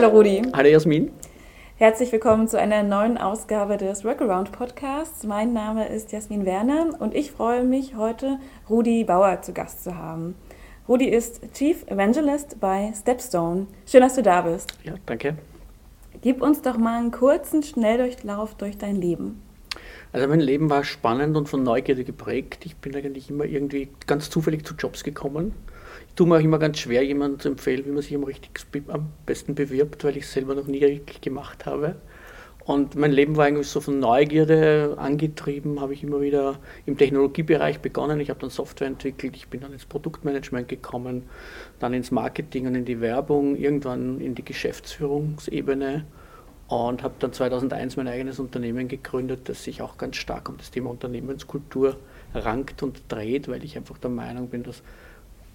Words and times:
Hallo 0.00 0.10
Rudi. 0.10 0.42
Hallo 0.52 0.68
Jasmin. 0.68 1.10
Herzlich 1.74 2.12
willkommen 2.12 2.46
zu 2.46 2.56
einer 2.56 2.84
neuen 2.84 3.18
Ausgabe 3.18 3.76
des 3.76 4.04
Workaround 4.04 4.52
Podcasts. 4.52 5.24
Mein 5.24 5.52
Name 5.52 5.88
ist 5.88 6.12
Jasmin 6.12 6.46
Werner 6.46 6.94
und 7.00 7.16
ich 7.16 7.32
freue 7.32 7.64
mich, 7.64 7.96
heute 7.96 8.38
Rudi 8.70 9.02
Bauer 9.02 9.42
zu 9.42 9.52
Gast 9.52 9.82
zu 9.82 9.96
haben. 9.96 10.36
Rudi 10.88 11.08
ist 11.08 11.40
Chief 11.52 11.84
Evangelist 11.88 12.60
bei 12.60 12.92
Stepstone. 12.96 13.66
Schön, 13.86 14.02
dass 14.02 14.14
du 14.14 14.22
da 14.22 14.42
bist. 14.42 14.72
Ja, 14.84 14.94
danke. 15.04 15.36
Gib 16.22 16.42
uns 16.42 16.62
doch 16.62 16.78
mal 16.78 17.00
einen 17.00 17.10
kurzen 17.10 17.64
Schnelldurchlauf 17.64 18.54
durch 18.54 18.78
dein 18.78 18.94
Leben. 18.94 19.42
Also 20.12 20.28
mein 20.28 20.38
Leben 20.38 20.70
war 20.70 20.84
spannend 20.84 21.36
und 21.36 21.48
von 21.48 21.64
Neugierde 21.64 22.04
geprägt. 22.04 22.64
Ich 22.66 22.76
bin 22.76 22.94
eigentlich 22.94 23.30
immer 23.30 23.46
irgendwie 23.46 23.88
ganz 24.06 24.30
zufällig 24.30 24.64
zu 24.64 24.74
Jobs 24.74 25.02
gekommen. 25.02 25.54
Tue 26.18 26.26
mir 26.26 26.38
auch 26.38 26.40
immer 26.40 26.58
ganz 26.58 26.80
schwer, 26.80 27.04
jemandem 27.04 27.38
zu 27.38 27.48
empfehlen, 27.50 27.86
wie 27.86 27.92
man 27.92 28.02
sich 28.02 28.12
am, 28.12 28.24
richtig, 28.24 28.50
am 28.88 29.10
besten 29.24 29.54
bewirbt, 29.54 30.02
weil 30.02 30.16
ich 30.16 30.24
es 30.24 30.32
selber 30.32 30.56
noch 30.56 30.66
nie 30.66 31.00
gemacht 31.20 31.64
habe. 31.64 31.94
Und 32.64 32.96
mein 32.96 33.12
Leben 33.12 33.36
war 33.36 33.44
eigentlich 33.44 33.68
so 33.68 33.80
von 33.80 34.00
Neugierde 34.00 34.96
angetrieben, 34.98 35.80
habe 35.80 35.94
ich 35.94 36.02
immer 36.02 36.20
wieder 36.20 36.58
im 36.86 36.98
Technologiebereich 36.98 37.78
begonnen. 37.78 38.18
Ich 38.18 38.30
habe 38.30 38.40
dann 38.40 38.50
Software 38.50 38.88
entwickelt, 38.88 39.36
ich 39.36 39.46
bin 39.46 39.60
dann 39.60 39.72
ins 39.72 39.86
Produktmanagement 39.86 40.66
gekommen, 40.66 41.22
dann 41.78 41.94
ins 41.94 42.10
Marketing 42.10 42.66
und 42.66 42.74
in 42.74 42.84
die 42.84 43.00
Werbung, 43.00 43.54
irgendwann 43.54 44.20
in 44.20 44.34
die 44.34 44.44
Geschäftsführungsebene 44.44 46.04
und 46.66 47.04
habe 47.04 47.14
dann 47.20 47.32
2001 47.32 47.96
mein 47.96 48.08
eigenes 48.08 48.40
Unternehmen 48.40 48.88
gegründet, 48.88 49.48
das 49.48 49.62
sich 49.62 49.82
auch 49.82 49.96
ganz 49.98 50.16
stark 50.16 50.48
um 50.48 50.56
das 50.56 50.72
Thema 50.72 50.90
Unternehmenskultur 50.90 51.96
rankt 52.34 52.82
und 52.82 53.02
dreht, 53.06 53.46
weil 53.46 53.62
ich 53.62 53.76
einfach 53.76 53.98
der 53.98 54.10
Meinung 54.10 54.48
bin, 54.48 54.64
dass 54.64 54.82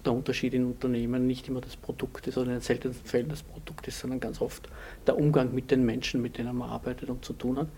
der 0.06 0.12
Unterschied 0.12 0.54
in 0.54 0.66
Unternehmen 0.66 1.26
nicht 1.26 1.48
immer 1.48 1.60
das 1.60 1.76
Produkt 1.76 2.26
ist 2.26 2.36
oder 2.36 2.48
in 2.48 2.52
den 2.54 2.60
seltensten 2.60 3.06
Fällen 3.06 3.28
das 3.28 3.42
Produkt 3.42 3.88
ist, 3.88 4.00
sondern 4.00 4.20
ganz 4.20 4.40
oft 4.40 4.68
der 5.06 5.18
Umgang 5.18 5.54
mit 5.54 5.70
den 5.70 5.84
Menschen, 5.84 6.22
mit 6.22 6.38
denen 6.38 6.56
man 6.56 6.70
arbeitet 6.70 7.10
und 7.10 7.24
zu 7.24 7.32
tun 7.32 7.58
hat. 7.58 7.68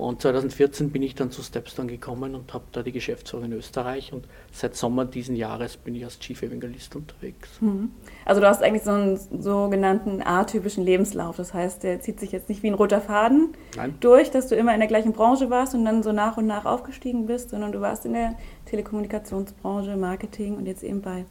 Und 0.00 0.22
2014 0.22 0.90
bin 0.90 1.02
ich 1.02 1.14
dann 1.14 1.30
zu 1.30 1.42
Stepstone 1.42 1.90
gekommen 1.90 2.34
und 2.34 2.54
habe 2.54 2.64
da 2.72 2.82
die 2.82 2.90
Geschäftsführung 2.90 3.44
in 3.44 3.52
Österreich 3.52 4.14
und 4.14 4.26
seit 4.50 4.74
Sommer 4.74 5.04
diesen 5.04 5.36
Jahres 5.36 5.76
bin 5.76 5.94
ich 5.94 6.04
als 6.04 6.18
Chief 6.18 6.40
Evangelist 6.40 6.96
unterwegs. 6.96 7.60
Mhm. 7.60 7.90
Also 8.24 8.40
du 8.40 8.48
hast 8.48 8.62
eigentlich 8.62 8.82
so 8.82 8.92
einen 8.92 9.18
sogenannten 9.42 10.22
atypischen 10.22 10.86
Lebenslauf. 10.86 11.36
Das 11.36 11.52
heißt, 11.52 11.82
der 11.82 12.00
zieht 12.00 12.18
sich 12.18 12.32
jetzt 12.32 12.48
nicht 12.48 12.62
wie 12.62 12.68
ein 12.68 12.74
roter 12.74 13.02
Faden 13.02 13.50
Nein. 13.76 13.94
durch, 14.00 14.30
dass 14.30 14.48
du 14.48 14.54
immer 14.54 14.72
in 14.72 14.80
der 14.80 14.88
gleichen 14.88 15.12
Branche 15.12 15.50
warst 15.50 15.74
und 15.74 15.84
dann 15.84 16.02
so 16.02 16.12
nach 16.12 16.38
und 16.38 16.46
nach 16.46 16.64
aufgestiegen 16.64 17.26
bist, 17.26 17.50
sondern 17.50 17.70
du 17.70 17.82
warst 17.82 18.06
in 18.06 18.14
der 18.14 18.38
Telekommunikationsbranche, 18.70 19.98
Marketing 19.98 20.56
und 20.56 20.64
jetzt 20.64 20.82
eben 20.82 21.02
bei 21.02 21.26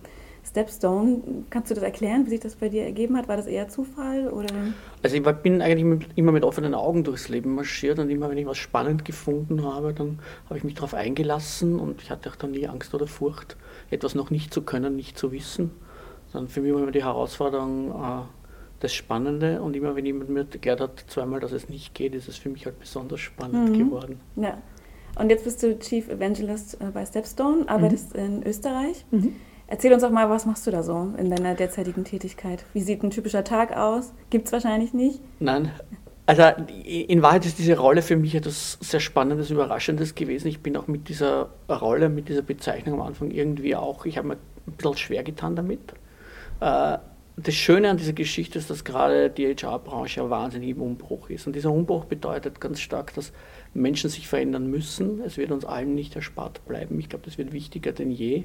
Stepstone. 0.49 1.21
Kannst 1.49 1.69
du 1.71 1.75
das 1.75 1.83
erklären, 1.83 2.25
wie 2.25 2.31
sich 2.31 2.39
das 2.39 2.55
bei 2.55 2.69
dir 2.69 2.83
ergeben 2.83 3.17
hat? 3.17 3.27
War 3.27 3.37
das 3.37 3.45
eher 3.45 3.67
Zufall? 3.69 4.27
Oder? 4.29 4.53
Also 5.03 5.15
ich 5.15 5.23
bin 5.23 5.61
eigentlich 5.61 6.09
immer 6.15 6.31
mit 6.31 6.43
offenen 6.43 6.73
Augen 6.73 7.03
durchs 7.03 7.29
Leben 7.29 7.55
marschiert 7.55 7.99
und 7.99 8.09
immer 8.09 8.29
wenn 8.29 8.37
ich 8.37 8.45
was 8.45 8.57
spannend 8.57 9.05
gefunden 9.05 9.63
habe, 9.63 9.93
dann 9.93 10.19
habe 10.45 10.57
ich 10.57 10.63
mich 10.63 10.73
darauf 10.73 10.93
eingelassen 10.93 11.79
und 11.79 12.01
ich 12.01 12.09
hatte 12.09 12.29
auch 12.29 12.35
dann 12.35 12.51
nie 12.51 12.67
Angst 12.67 12.93
oder 12.93 13.07
Furcht, 13.07 13.57
etwas 13.89 14.15
noch 14.15 14.29
nicht 14.31 14.53
zu 14.53 14.61
können, 14.63 14.95
nicht 14.95 15.17
zu 15.17 15.31
wissen. 15.31 15.71
Dann 16.33 16.47
für 16.47 16.61
mich 16.61 16.73
war 16.73 16.81
immer 16.81 16.91
die 16.91 17.03
Herausforderung 17.03 17.91
äh, 17.91 18.21
das 18.79 18.93
Spannende 18.93 19.61
und 19.61 19.75
immer 19.75 19.95
wenn 19.95 20.05
jemand 20.05 20.29
mir 20.29 20.47
erklärt 20.51 20.79
hat, 20.81 21.03
zweimal, 21.07 21.39
dass 21.39 21.51
es 21.51 21.69
nicht 21.69 21.93
geht, 21.93 22.15
ist 22.15 22.27
es 22.27 22.37
für 22.37 22.49
mich 22.49 22.65
halt 22.65 22.79
besonders 22.79 23.19
spannend 23.19 23.69
mhm. 23.69 23.85
geworden. 23.85 24.19
Ja. 24.35 24.57
Und 25.15 25.29
jetzt 25.29 25.43
bist 25.43 25.61
du 25.63 25.77
Chief 25.79 26.07
Evangelist 26.07 26.79
äh, 26.79 26.91
bei 26.93 27.05
Stepstone, 27.05 27.67
arbeitest 27.67 28.15
mhm. 28.15 28.23
in 28.23 28.43
Österreich. 28.43 29.05
Mhm. 29.11 29.35
Erzähl 29.71 29.93
uns 29.93 30.01
doch 30.01 30.09
mal, 30.09 30.27
was 30.31 30.47
machst 30.47 30.65
du 30.65 30.71
da 30.71 30.81
so 30.81 31.13
in 31.17 31.29
deiner 31.29 31.53
derzeitigen 31.53 32.03
Tätigkeit? 32.03 32.65
Wie 32.73 32.81
sieht 32.81 33.03
ein 33.03 33.11
typischer 33.11 33.43
Tag 33.43 33.77
aus? 33.77 34.13
Gibt 34.31 34.47
es 34.47 34.51
wahrscheinlich 34.51 34.93
nicht? 34.93 35.21
Nein. 35.39 35.71
Also 36.25 36.43
in 36.83 37.21
Wahrheit 37.21 37.45
ist 37.45 37.59
diese 37.59 37.77
Rolle 37.77 38.01
für 38.01 38.15
mich 38.15 38.33
etwas 38.33 38.79
sehr 38.81 38.99
Spannendes, 38.99 39.51
Überraschendes 39.51 40.15
gewesen. 40.15 40.47
Ich 40.47 40.61
bin 40.61 40.75
auch 40.75 40.87
mit 40.87 41.07
dieser 41.07 41.49
Rolle, 41.69 42.09
mit 42.09 42.29
dieser 42.29 42.41
Bezeichnung 42.41 42.99
am 42.99 43.07
Anfang 43.07 43.29
irgendwie 43.29 43.75
auch, 43.75 44.05
ich 44.05 44.17
habe 44.17 44.29
mir 44.29 44.37
ein 44.67 44.73
bisschen 44.73 44.97
schwer 44.97 45.23
getan 45.23 45.55
damit. 45.55 45.79
Äh, 46.61 46.97
das 47.37 47.55
Schöne 47.55 47.89
an 47.89 47.97
dieser 47.97 48.13
Geschichte 48.13 48.59
ist, 48.59 48.69
dass 48.69 48.83
gerade 48.83 49.29
die 49.29 49.55
HR-Branche 49.55 50.29
wahnsinnig 50.29 50.71
im 50.71 50.81
Umbruch 50.81 51.29
ist. 51.29 51.47
Und 51.47 51.55
dieser 51.55 51.71
Umbruch 51.71 52.05
bedeutet 52.05 52.59
ganz 52.59 52.79
stark, 52.79 53.13
dass 53.13 53.31
Menschen 53.73 54.09
sich 54.09 54.27
verändern 54.27 54.67
müssen. 54.67 55.21
Es 55.21 55.37
wird 55.37 55.51
uns 55.51 55.65
allen 55.65 55.95
nicht 55.95 56.15
erspart 56.15 56.65
bleiben. 56.67 56.99
Ich 56.99 57.09
glaube, 57.09 57.25
das 57.25 57.37
wird 57.37 57.53
wichtiger 57.53 57.91
denn 57.91 58.11
je. 58.11 58.43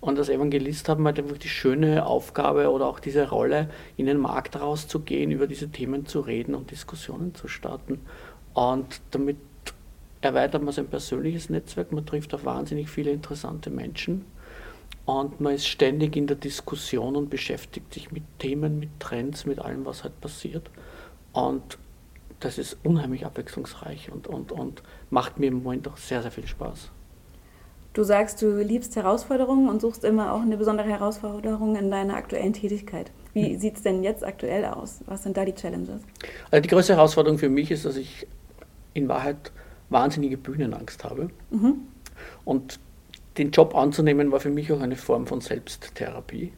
Und 0.00 0.18
als 0.18 0.28
Evangelist 0.28 0.88
haben 0.88 1.02
wir 1.02 1.08
halt 1.08 1.18
einfach 1.18 1.38
die 1.38 1.48
schöne 1.48 2.06
Aufgabe 2.06 2.70
oder 2.70 2.86
auch 2.86 3.00
diese 3.00 3.28
Rolle, 3.28 3.70
in 3.96 4.06
den 4.06 4.18
Markt 4.18 4.60
rauszugehen, 4.60 5.30
über 5.30 5.46
diese 5.46 5.68
Themen 5.68 6.06
zu 6.06 6.20
reden 6.20 6.54
und 6.54 6.70
Diskussionen 6.70 7.34
zu 7.34 7.48
starten. 7.48 8.00
Und 8.54 9.00
damit 9.10 9.38
erweitert 10.20 10.62
man 10.62 10.72
sein 10.72 10.86
persönliches 10.86 11.50
Netzwerk, 11.50 11.92
man 11.92 12.06
trifft 12.06 12.34
auf 12.34 12.44
wahnsinnig 12.44 12.88
viele 12.88 13.10
interessante 13.10 13.70
Menschen 13.70 14.24
und 15.06 15.40
man 15.40 15.54
ist 15.54 15.68
ständig 15.68 16.16
in 16.16 16.26
der 16.26 16.36
Diskussion 16.36 17.14
und 17.14 17.30
beschäftigt 17.30 17.94
sich 17.94 18.10
mit 18.10 18.24
Themen, 18.40 18.80
mit 18.80 18.90
Trends, 18.98 19.46
mit 19.46 19.60
allem, 19.60 19.86
was 19.86 20.02
halt 20.02 20.20
passiert. 20.20 20.68
Und 21.32 21.78
das 22.40 22.58
ist 22.58 22.76
unheimlich 22.84 23.24
abwechslungsreich 23.24 24.12
und, 24.12 24.26
und, 24.26 24.52
und 24.52 24.82
macht 25.10 25.38
mir 25.38 25.46
im 25.46 25.62
Moment 25.62 25.88
auch 25.88 25.96
sehr, 25.96 26.22
sehr 26.22 26.30
viel 26.30 26.46
Spaß. 26.46 26.90
Du 27.92 28.02
sagst, 28.02 28.42
du 28.42 28.60
liebst 28.60 28.94
Herausforderungen 28.94 29.70
und 29.70 29.80
suchst 29.80 30.04
immer 30.04 30.32
auch 30.32 30.42
eine 30.42 30.58
besondere 30.58 30.88
Herausforderung 30.88 31.76
in 31.76 31.90
deiner 31.90 32.14
aktuellen 32.14 32.52
Tätigkeit. 32.52 33.10
Wie 33.32 33.54
hm. 33.54 33.58
sieht 33.58 33.76
es 33.76 33.82
denn 33.82 34.02
jetzt 34.02 34.22
aktuell 34.22 34.66
aus? 34.66 35.00
Was 35.06 35.22
sind 35.22 35.36
da 35.36 35.46
die 35.46 35.54
Challenges? 35.54 36.02
Also 36.50 36.62
die 36.62 36.68
größte 36.68 36.94
Herausforderung 36.94 37.38
für 37.38 37.48
mich 37.48 37.70
ist, 37.70 37.86
dass 37.86 37.96
ich 37.96 38.26
in 38.92 39.08
Wahrheit 39.08 39.50
wahnsinnige 39.88 40.36
Bühnenangst 40.36 41.04
habe. 41.04 41.30
Mhm. 41.50 41.76
Und 42.44 42.80
den 43.38 43.50
Job 43.50 43.74
anzunehmen 43.74 44.32
war 44.32 44.40
für 44.40 44.50
mich 44.50 44.72
auch 44.72 44.80
eine 44.80 44.96
Form 44.96 45.26
von 45.26 45.40
Selbsttherapie. 45.40 46.52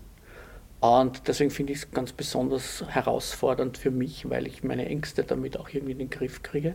Und 0.80 1.26
deswegen 1.26 1.50
finde 1.50 1.72
ich 1.72 1.80
es 1.80 1.90
ganz 1.90 2.12
besonders 2.12 2.84
herausfordernd 2.88 3.78
für 3.78 3.90
mich, 3.90 4.30
weil 4.30 4.46
ich 4.46 4.62
meine 4.62 4.86
Ängste 4.86 5.24
damit 5.24 5.56
auch 5.58 5.68
irgendwie 5.70 5.92
in 5.92 5.98
den 5.98 6.10
Griff 6.10 6.42
kriege. 6.42 6.74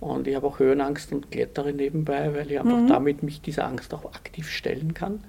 Und 0.00 0.26
ich 0.26 0.34
habe 0.34 0.46
auch 0.46 0.58
Höhenangst 0.58 1.12
und 1.12 1.30
klettere 1.30 1.72
nebenbei, 1.72 2.34
weil 2.34 2.50
ich 2.50 2.58
einfach 2.58 2.78
mhm. 2.78 2.88
damit 2.88 3.22
mich 3.22 3.40
dieser 3.40 3.66
Angst 3.66 3.92
auch 3.94 4.04
aktiv 4.06 4.48
stellen 4.50 4.94
kann. 4.94 5.24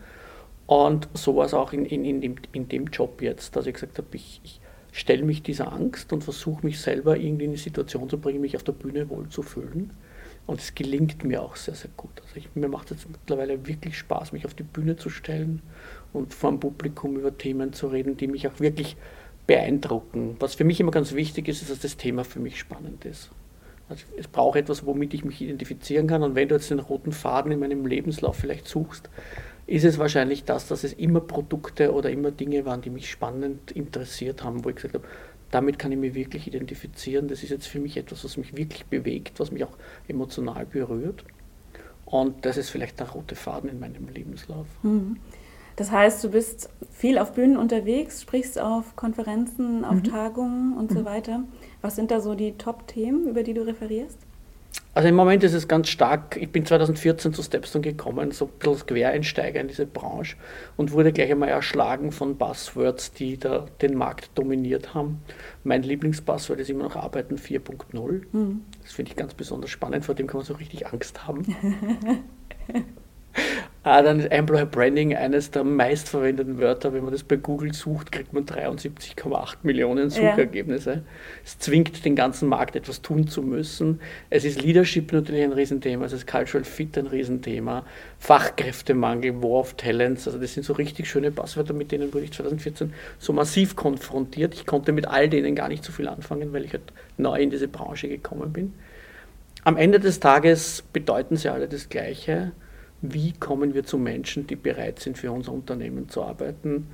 Und 0.66 1.08
so 1.14 1.36
war 1.36 1.46
es 1.46 1.54
auch 1.54 1.72
in, 1.74 1.86
in, 1.86 2.04
in, 2.04 2.22
dem, 2.22 2.36
in 2.52 2.68
dem 2.68 2.88
Job 2.88 3.22
jetzt, 3.22 3.56
dass 3.56 3.66
ich 3.68 3.74
gesagt 3.74 3.98
habe, 3.98 4.10
ich, 4.12 4.42
ich 4.44 4.60
stelle 4.92 5.24
mich 5.24 5.44
dieser 5.44 5.72
Angst 5.72 6.12
und 6.12 6.24
versuche 6.24 6.66
mich 6.66 6.80
selber 6.82 7.18
irgendwie 7.18 7.46
in 7.46 7.52
eine 7.52 7.58
Situation 7.58 8.10
zu 8.10 8.18
bringen, 8.20 8.42
mich 8.42 8.56
auf 8.56 8.64
der 8.64 8.74
Bühne 8.74 9.10
wohl 9.10 9.30
zu 9.30 9.42
fühlen. 9.42 9.92
Und 10.46 10.62
es 10.62 10.76
gelingt 10.76 11.24
mir 11.24 11.42
auch 11.42 11.56
sehr, 11.58 11.76
sehr 11.76 11.92
gut. 11.96 12.22
Also 12.22 12.38
ich, 12.38 12.50
mir 12.56 12.70
macht 12.70 12.92
es 12.92 13.08
mittlerweile 13.08 13.68
wirklich 13.68 13.98
Spaß, 13.98 14.32
mich 14.32 14.46
auf 14.46 14.54
die 14.54 14.64
Bühne 14.64 14.96
zu 14.96 15.10
stellen 15.10 15.62
und 16.14 16.34
vor 16.34 16.52
dem 16.52 16.60
Publikum 16.60 17.18
über 17.18 17.38
Themen 17.38 17.74
zu 17.74 17.88
reden, 17.88 18.18
die 18.18 18.28
mich 18.28 18.48
auch 18.48 18.60
wirklich 18.60 18.98
beeindrucken. 19.46 20.36
Was 20.40 20.56
für 20.56 20.64
mich 20.64 20.80
immer 20.80 20.92
ganz 20.92 21.14
wichtig 21.14 21.48
ist, 21.48 21.62
ist, 21.62 21.72
dass 21.72 21.80
das 21.80 21.98
Thema 21.98 22.24
für 22.24 22.40
mich 22.40 22.60
spannend 22.60 23.06
ist. 23.06 23.30
Also 23.90 24.06
es 24.18 24.28
braucht 24.28 24.58
etwas, 24.58 24.86
womit 24.86 25.14
ich 25.14 25.24
mich 25.24 25.42
identifizieren 25.42 26.08
kann. 26.08 26.22
Und 26.24 26.36
wenn 26.36 26.50
du 26.50 26.56
jetzt 26.56 26.70
den 26.70 26.80
roten 26.80 27.14
Faden 27.14 27.52
in 27.52 27.60
meinem 27.60 27.86
Lebenslauf 27.86 28.36
vielleicht 28.36 28.68
suchst, 28.68 29.10
ist 29.66 29.86
es 29.86 29.98
wahrscheinlich 29.98 30.44
das, 30.44 30.68
dass 30.68 30.84
es 30.84 30.94
immer 30.94 31.22
Produkte 31.22 31.94
oder 31.94 32.10
immer 32.10 32.32
Dinge 32.32 32.66
waren, 32.66 32.82
die 32.82 32.90
mich 32.90 33.10
spannend 33.10 33.72
interessiert 33.72 34.44
haben, 34.44 34.64
wo 34.64 34.70
ich 34.70 34.76
gesagt 34.76 34.94
habe, 34.94 35.06
damit 35.52 35.80
kann 35.80 35.92
ich 35.94 35.98
mich 35.98 36.14
wirklich 36.14 36.48
identifizieren. 36.48 37.28
Das 37.30 37.44
ist 37.44 37.50
jetzt 37.50 37.68
für 37.68 37.80
mich 37.80 37.96
etwas, 37.96 38.24
was 38.26 38.36
mich 38.36 38.56
wirklich 38.58 38.86
bewegt, 38.86 39.40
was 39.40 39.52
mich 39.52 39.64
auch 39.64 39.78
emotional 40.08 40.66
berührt. 40.66 41.24
Und 42.06 42.46
das 42.46 42.58
ist 42.58 42.70
vielleicht 42.70 43.00
der 43.00 43.10
rote 43.10 43.36
Faden 43.36 43.70
in 43.70 43.80
meinem 43.80 44.08
Lebenslauf. 44.10 44.68
Mhm. 44.84 45.18
Das 45.78 45.92
heißt, 45.92 46.24
du 46.24 46.32
bist 46.32 46.70
viel 46.92 47.20
auf 47.20 47.34
Bühnen 47.34 47.56
unterwegs, 47.56 48.24
sprichst 48.24 48.60
auf 48.60 48.96
Konferenzen, 48.96 49.86
auf 49.86 49.98
mhm. 49.98 50.04
Tagungen 50.06 50.76
und 50.76 50.92
mhm. 50.92 50.96
so 50.96 51.06
weiter. 51.06 51.44
Was 51.82 51.96
sind 51.96 52.12
da 52.12 52.20
so 52.20 52.34
die 52.36 52.54
Top-Themen, 52.58 53.28
über 53.28 53.44
die 53.44 53.54
du 53.54 53.66
referierst? 53.66 54.18
Also 54.96 55.10
im 55.10 55.16
Moment 55.16 55.44
ist 55.44 55.54
es 55.54 55.68
ganz 55.68 55.90
stark, 55.90 56.36
ich 56.42 56.52
bin 56.52 56.66
2014 56.66 57.32
zu 57.32 57.44
Stepstone 57.44 57.84
gekommen, 57.84 58.32
so 58.32 58.46
ein 58.46 58.52
bisschen 58.58 58.88
Quereinsteiger 58.88 59.62
in 59.62 59.68
diese 59.68 59.86
Branche 59.86 60.36
und 60.76 60.92
wurde 60.92 61.14
gleich 61.14 61.30
einmal 61.30 61.50
erschlagen 61.50 62.12
von 62.12 62.36
Buzzwords, 62.36 63.12
die 63.12 63.38
da 63.38 63.68
den 63.84 63.96
Markt 63.96 64.32
dominiert 64.34 64.96
haben. 64.96 65.22
Mein 65.64 65.84
Lieblingsbuzzword 65.84 66.60
ist 66.60 66.72
immer 66.72 66.86
noch 66.86 66.96
Arbeiten 66.96 67.36
4.0. 67.36 68.24
Mhm. 68.32 68.62
Das 68.82 68.94
finde 68.94 69.12
ich 69.12 69.16
ganz 69.16 69.36
besonders 69.36 69.70
spannend, 69.70 70.04
vor 70.04 70.16
dem 70.16 70.26
kann 70.26 70.38
man 70.38 70.46
so 70.46 70.56
richtig 70.56 70.88
Angst 70.88 71.28
haben. 71.28 71.46
Ah, 73.90 74.02
dann 74.02 74.20
ist 74.20 74.30
Employer 74.34 74.66
Branding 74.66 75.16
eines 75.16 75.50
der 75.50 75.64
meistverwendeten 75.64 76.60
Wörter. 76.60 76.92
Wenn 76.92 77.06
man 77.06 77.14
das 77.14 77.24
bei 77.24 77.38
Google 77.38 77.74
sucht, 77.74 78.12
kriegt 78.12 78.34
man 78.34 78.46
73,8 78.46 79.60
Millionen 79.64 80.10
Suchergebnisse. 80.10 80.92
Ja. 80.92 81.02
Es 81.46 81.58
zwingt 81.58 82.04
den 82.04 82.14
ganzen 82.14 82.50
Markt 82.50 82.76
etwas 82.76 83.02
tun 83.02 83.30
zu 83.30 83.42
müssen. 83.42 84.02
Es 84.30 84.44
ist 84.44 84.62
Leadership 84.62 85.14
natürlich 85.14 85.42
ein 85.42 85.54
Riesenthema, 85.54 86.04
es 86.04 86.12
ist 86.12 86.28
Cultural 86.28 86.66
Fit 86.66 86.98
ein 86.98 87.08
Riesenthema, 87.08 87.86
Fachkräftemangel, 88.20 89.42
War 89.42 89.62
of 89.62 89.76
Talents, 89.76 90.28
also 90.28 90.38
das 90.38 90.54
sind 90.54 90.66
so 90.66 90.74
richtig 90.74 91.08
schöne 91.08 91.32
Passwörter, 91.32 91.74
mit 91.74 91.94
denen 91.94 92.14
wurde 92.14 92.26
ich 92.26 92.34
2014 92.34 92.92
so 93.20 93.32
massiv 93.32 93.78
konfrontiert. 93.78 94.54
Ich 94.54 94.66
konnte 94.66 94.92
mit 94.92 95.08
all 95.08 95.30
denen 95.30 95.56
gar 95.56 95.70
nicht 95.70 95.86
so 95.86 95.94
viel 95.94 96.10
anfangen, 96.10 96.52
weil 96.52 96.66
ich 96.66 96.74
halt 96.74 96.92
neu 97.16 97.40
in 97.40 97.52
diese 97.52 97.70
Branche 97.70 98.10
gekommen 98.10 98.52
bin. 98.52 98.74
Am 99.64 99.78
Ende 99.78 100.02
des 100.02 100.20
Tages 100.20 100.84
bedeuten 100.92 101.38
sie 101.38 101.48
alle 101.48 101.70
das 101.70 101.88
Gleiche 101.88 102.52
wie 103.02 103.34
kommen 103.34 103.74
wir 103.74 103.84
zu 103.84 103.98
Menschen, 103.98 104.48
die 104.48 104.56
bereit 104.56 105.00
sind, 105.00 105.18
für 105.18 105.32
unser 105.32 105.54
Unternehmen 105.54 106.10
zu 106.10 106.24
arbeiten, 106.24 106.88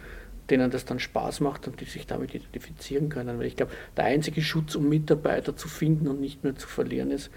denen 0.50 0.72
das 0.72 0.86
dann 0.86 1.00
Spaß 1.00 1.40
macht 1.40 1.68
und 1.68 1.80
die 1.80 1.86
sich 1.86 2.06
damit 2.06 2.36
identifizieren 2.36 3.10
können. 3.10 3.40
Weil 3.40 3.46
ich 3.46 3.56
glaube, 3.56 3.72
der 3.96 4.06
einzige 4.06 4.42
Schutz, 4.42 4.76
um 4.76 4.90
Mitarbeiter 4.90 5.56
zu 5.56 5.68
finden 5.68 6.08
und 6.08 6.20
nicht 6.20 6.44
mehr 6.44 6.56
zu 6.56 6.68
verlieren, 6.68 7.12
ist 7.12 7.32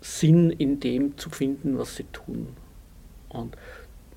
Sinn 0.00 0.50
in 0.50 0.80
dem 0.80 1.18
zu 1.18 1.28
finden, 1.28 1.76
was 1.78 1.96
sie 1.96 2.04
tun. 2.04 2.48
Und 3.28 3.56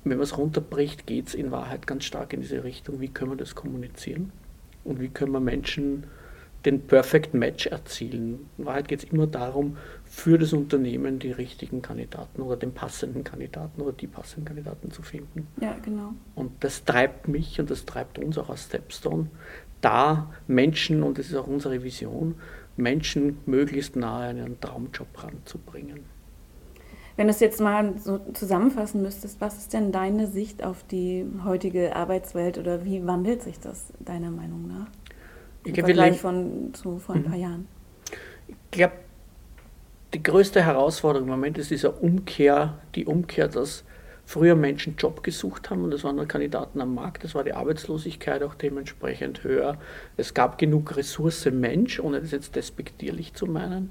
wenn 0.02 0.16
man 0.16 0.24
es 0.24 0.36
runterbricht, 0.36 1.06
geht 1.06 1.28
es 1.28 1.34
in 1.34 1.50
Wahrheit 1.50 1.86
ganz 1.86 2.04
stark 2.04 2.32
in 2.32 2.40
diese 2.40 2.64
Richtung, 2.64 3.00
wie 3.00 3.08
können 3.08 3.32
wir 3.32 3.36
das 3.36 3.54
kommunizieren 3.54 4.32
und 4.82 5.00
wie 5.00 5.08
können 5.08 5.32
wir 5.32 5.40
Menschen 5.40 6.04
den 6.64 6.86
Perfect 6.86 7.34
Match 7.34 7.66
erzielen. 7.66 8.48
In 8.56 8.66
Wahrheit 8.66 8.88
geht 8.88 9.04
es 9.04 9.10
immer 9.10 9.26
darum, 9.26 9.76
für 10.04 10.38
das 10.38 10.52
Unternehmen 10.52 11.18
die 11.18 11.32
richtigen 11.32 11.82
Kandidaten 11.82 12.40
oder 12.40 12.56
den 12.56 12.72
passenden 12.72 13.24
Kandidaten 13.24 13.80
oder 13.80 13.92
die 13.92 14.06
passenden 14.06 14.46
Kandidaten 14.46 14.90
zu 14.90 15.02
finden. 15.02 15.48
Ja, 15.60 15.76
genau. 15.82 16.14
Und 16.34 16.52
das 16.64 16.84
treibt 16.84 17.28
mich 17.28 17.60
und 17.60 17.70
das 17.70 17.84
treibt 17.84 18.18
uns 18.18 18.38
auch 18.38 18.48
als 18.48 18.64
Stepstone, 18.64 19.28
da 19.80 20.30
Menschen, 20.46 21.02
und 21.02 21.18
das 21.18 21.26
ist 21.26 21.36
auch 21.36 21.46
unsere 21.46 21.82
Vision, 21.82 22.36
Menschen 22.76 23.38
möglichst 23.46 23.96
nahe 23.96 24.30
an 24.30 24.38
ihren 24.38 24.60
Traumjob 24.60 25.08
ranzubringen. 25.22 26.00
Wenn 27.16 27.28
du 27.28 27.30
es 27.30 27.38
jetzt 27.38 27.60
mal 27.60 27.94
so 27.98 28.18
zusammenfassen 28.32 29.00
müsstest, 29.02 29.40
was 29.40 29.58
ist 29.58 29.72
denn 29.72 29.92
deine 29.92 30.26
Sicht 30.26 30.64
auf 30.64 30.84
die 30.84 31.24
heutige 31.44 31.94
Arbeitswelt 31.94 32.58
oder 32.58 32.84
wie 32.84 33.06
wandelt 33.06 33.42
sich 33.42 33.60
das 33.60 33.92
deiner 34.00 34.30
Meinung 34.30 34.66
nach? 34.66 34.86
Im 35.64 35.74
ich 35.74 35.80
Vergleich 35.80 36.20
von 36.20 36.72
zu 36.74 36.98
vor 36.98 37.14
ein 37.14 37.22
mhm. 37.22 37.26
paar 37.26 37.36
Jahren. 37.36 37.68
Ich 38.48 38.56
glaube, 38.70 38.94
die 40.12 40.22
größte 40.22 40.62
Herausforderung 40.62 41.26
im 41.26 41.34
Moment 41.34 41.58
ist 41.58 41.70
diese 41.70 41.90
Umkehr, 41.90 42.78
die 42.94 43.06
Umkehr, 43.06 43.48
dass 43.48 43.84
früher 44.26 44.54
Menschen 44.54 44.96
Job 44.96 45.22
gesucht 45.22 45.70
haben 45.70 45.84
und 45.84 45.92
es 45.92 46.04
waren 46.04 46.26
Kandidaten 46.28 46.80
am 46.80 46.94
Markt, 46.94 47.24
es 47.24 47.34
war 47.34 47.44
die 47.44 47.52
Arbeitslosigkeit 47.52 48.42
auch 48.42 48.54
dementsprechend 48.54 49.44
höher. 49.44 49.76
Es 50.16 50.32
gab 50.32 50.56
genug 50.58 50.96
Ressource 50.96 51.46
Mensch, 51.50 52.00
ohne 52.00 52.20
das 52.20 52.30
jetzt 52.30 52.56
despektierlich 52.56 53.34
zu 53.34 53.46
meinen, 53.46 53.90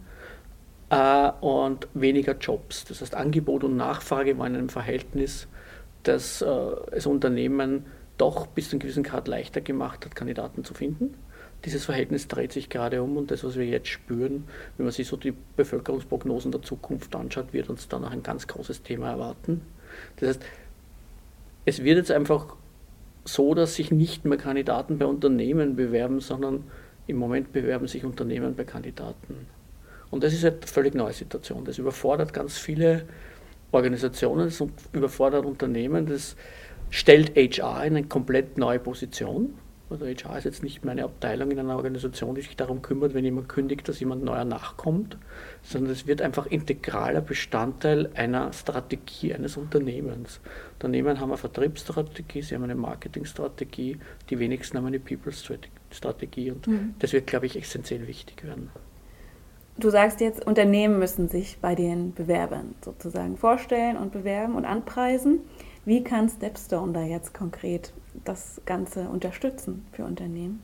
äh, 0.89 1.31
und 1.41 1.87
weniger 1.93 2.35
Jobs. 2.37 2.85
Das 2.85 3.01
heißt, 3.01 3.15
Angebot 3.15 3.63
und 3.63 3.75
Nachfrage 3.75 4.37
waren 4.37 4.53
in 4.53 4.59
einem 4.59 4.69
Verhältnis, 4.69 5.47
das 6.03 6.41
äh, 6.41 6.45
das 6.91 7.05
Unternehmen 7.05 7.85
doch 8.17 8.47
bis 8.47 8.69
zu 8.69 8.75
einem 8.75 8.81
gewissen 8.81 9.03
Grad 9.03 9.27
leichter 9.27 9.61
gemacht 9.61 10.05
hat, 10.05 10.15
Kandidaten 10.15 10.63
zu 10.63 10.73
finden 10.73 11.15
dieses 11.65 11.86
Verhältnis 11.86 12.27
dreht 12.27 12.51
sich 12.51 12.69
gerade 12.69 13.01
um 13.01 13.18
und 13.18 13.31
das, 13.31 13.44
was 13.44 13.56
wir 13.56 13.65
jetzt 13.65 13.88
spüren, 13.88 14.45
wenn 14.77 14.86
man 14.86 14.92
sich 14.92 15.07
so 15.07 15.15
die 15.15 15.33
Bevölkerungsprognosen 15.56 16.51
der 16.51 16.62
Zukunft 16.62 17.15
anschaut, 17.15 17.54
wird 17.54 17.69
uns 17.69 17.88
dann 17.88 18.04
auch 18.04 18.12
ein 18.12 18.24
ganz 18.24 18.48
großes 18.48 18.83
Thema 18.83 19.12
erwarten. 19.12 19.62
Das 20.18 20.30
heißt, 20.30 20.42
es 21.65 21.83
wird 21.83 21.98
jetzt 21.98 22.12
einfach 22.12 22.57
so, 23.25 23.54
dass 23.54 23.75
sich 23.75 23.92
nicht 23.92 24.25
mehr 24.25 24.38
Kandidaten 24.38 24.98
bei 24.98 25.06
Unternehmen 25.06 25.75
bewerben, 25.75 26.19
sondern 26.19 26.65
im 27.07 27.18
Moment 27.18 27.54
bewerben 27.54 27.88
sich 27.88 28.04
Unternehmen 28.04 28.56
bei 28.56 28.65
Kandidaten. 28.65 29.48
Und 30.12 30.24
das 30.24 30.33
ist 30.33 30.44
eine 30.45 30.57
völlig 30.65 30.94
neue 30.94 31.13
Situation. 31.13 31.65
Das 31.65 31.77
überfordert 31.77 32.33
ganz 32.33 32.57
viele 32.57 33.06
Organisationen, 33.71 34.45
das 34.45 34.63
überfordert 34.92 35.45
Unternehmen, 35.45 36.06
das 36.06 36.36
stellt 36.89 37.36
HR 37.36 37.86
in 37.86 37.98
eine 37.98 38.04
komplett 38.06 38.57
neue 38.57 38.80
Position. 38.80 39.56
Also 39.93 40.05
HR 40.05 40.39
ist 40.39 40.43
jetzt 40.45 40.63
nicht 40.63 40.83
meine 40.83 41.03
Abteilung 41.03 41.51
in 41.51 41.59
einer 41.59 41.75
Organisation, 41.75 42.33
die 42.33 42.41
sich 42.41 42.55
darum 42.55 42.81
kümmert, 42.81 43.13
wenn 43.13 43.23
jemand 43.23 43.47
kündigt, 43.47 43.87
dass 43.87 43.99
jemand 43.99 44.23
neuer 44.23 44.43
nachkommt, 44.43 45.17
sondern 45.61 45.91
es 45.91 46.07
wird 46.07 46.21
einfach 46.21 46.47
integraler 46.47 47.21
Bestandteil 47.21 48.09
einer 48.15 48.51
Strategie 48.53 49.35
eines 49.35 49.55
Unternehmens. 49.55 50.39
Unternehmen 50.73 51.19
haben 51.19 51.29
eine 51.29 51.37
Vertriebsstrategie, 51.37 52.41
sie 52.41 52.55
haben 52.55 52.63
eine 52.63 52.73
Marketingstrategie, 52.73 53.99
die 54.31 54.39
wenigsten 54.39 54.77
haben 54.77 54.87
eine 54.87 54.99
People-Strategie 54.99 56.49
und 56.49 56.65
mhm. 56.65 56.95
das 56.97 57.13
wird, 57.13 57.27
glaube 57.27 57.45
ich, 57.45 57.55
essentiell 57.55 58.07
wichtig 58.07 58.43
werden. 58.43 58.71
Du 59.77 59.91
sagst 59.91 60.21
jetzt, 60.21 60.45
Unternehmen 60.45 60.97
müssen 60.97 61.29
sich 61.29 61.59
bei 61.59 61.75
den 61.75 62.13
Bewerbern 62.13 62.73
sozusagen 62.83 63.37
vorstellen 63.37 63.97
und 63.97 64.11
bewerben 64.11 64.55
und 64.55 64.65
anpreisen. 64.65 65.41
Wie 65.85 66.03
kann 66.03 66.29
Stepstone 66.29 66.93
da 66.93 67.03
jetzt 67.03 67.33
konkret 67.33 67.93
das 68.24 68.62
Ganze 68.65 69.10
unterstützen 69.10 69.86
für 69.92 70.04
Unternehmen? 70.06 70.62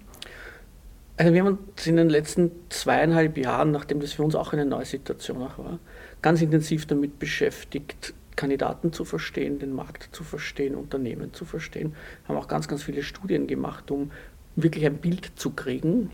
Also 1.18 1.34
wir 1.34 1.44
haben 1.44 1.57
uns 1.57 1.86
in 1.86 1.98
den 1.98 2.10
letzten 2.10 2.51
zweieinhalb 2.69 3.38
Jahren, 3.38 3.72
nachdem 3.72 4.00
das 4.00 4.13
für 4.13 4.24
uns 4.24 4.36
auch 4.36 4.54
eine 4.54 4.66
neue 4.66 4.86
Situation 4.86 5.42
auch 5.42 5.57
war, 5.57 5.80
ganz 6.22 6.42
intensiv 6.42 6.86
damit 6.86 7.19
beschäftigt, 7.19 8.13
Kandidaten 8.38 8.94
zu 8.94 9.04
verstehen, 9.04 9.60
den 9.60 9.74
Markt 9.74 10.10
zu 10.13 10.24
verstehen, 10.24 10.75
Unternehmen 10.75 11.34
zu 11.34 11.44
verstehen. 11.44 11.94
Haben 12.25 12.38
auch 12.38 12.48
ganz, 12.48 12.69
ganz 12.69 12.84
viele 12.84 13.04
Studien 13.04 13.48
gemacht, 13.48 13.92
um 13.92 14.12
wirklich 14.56 14.86
ein 14.86 14.96
Bild 14.96 15.34
zu 15.36 15.50
kriegen. 15.50 16.10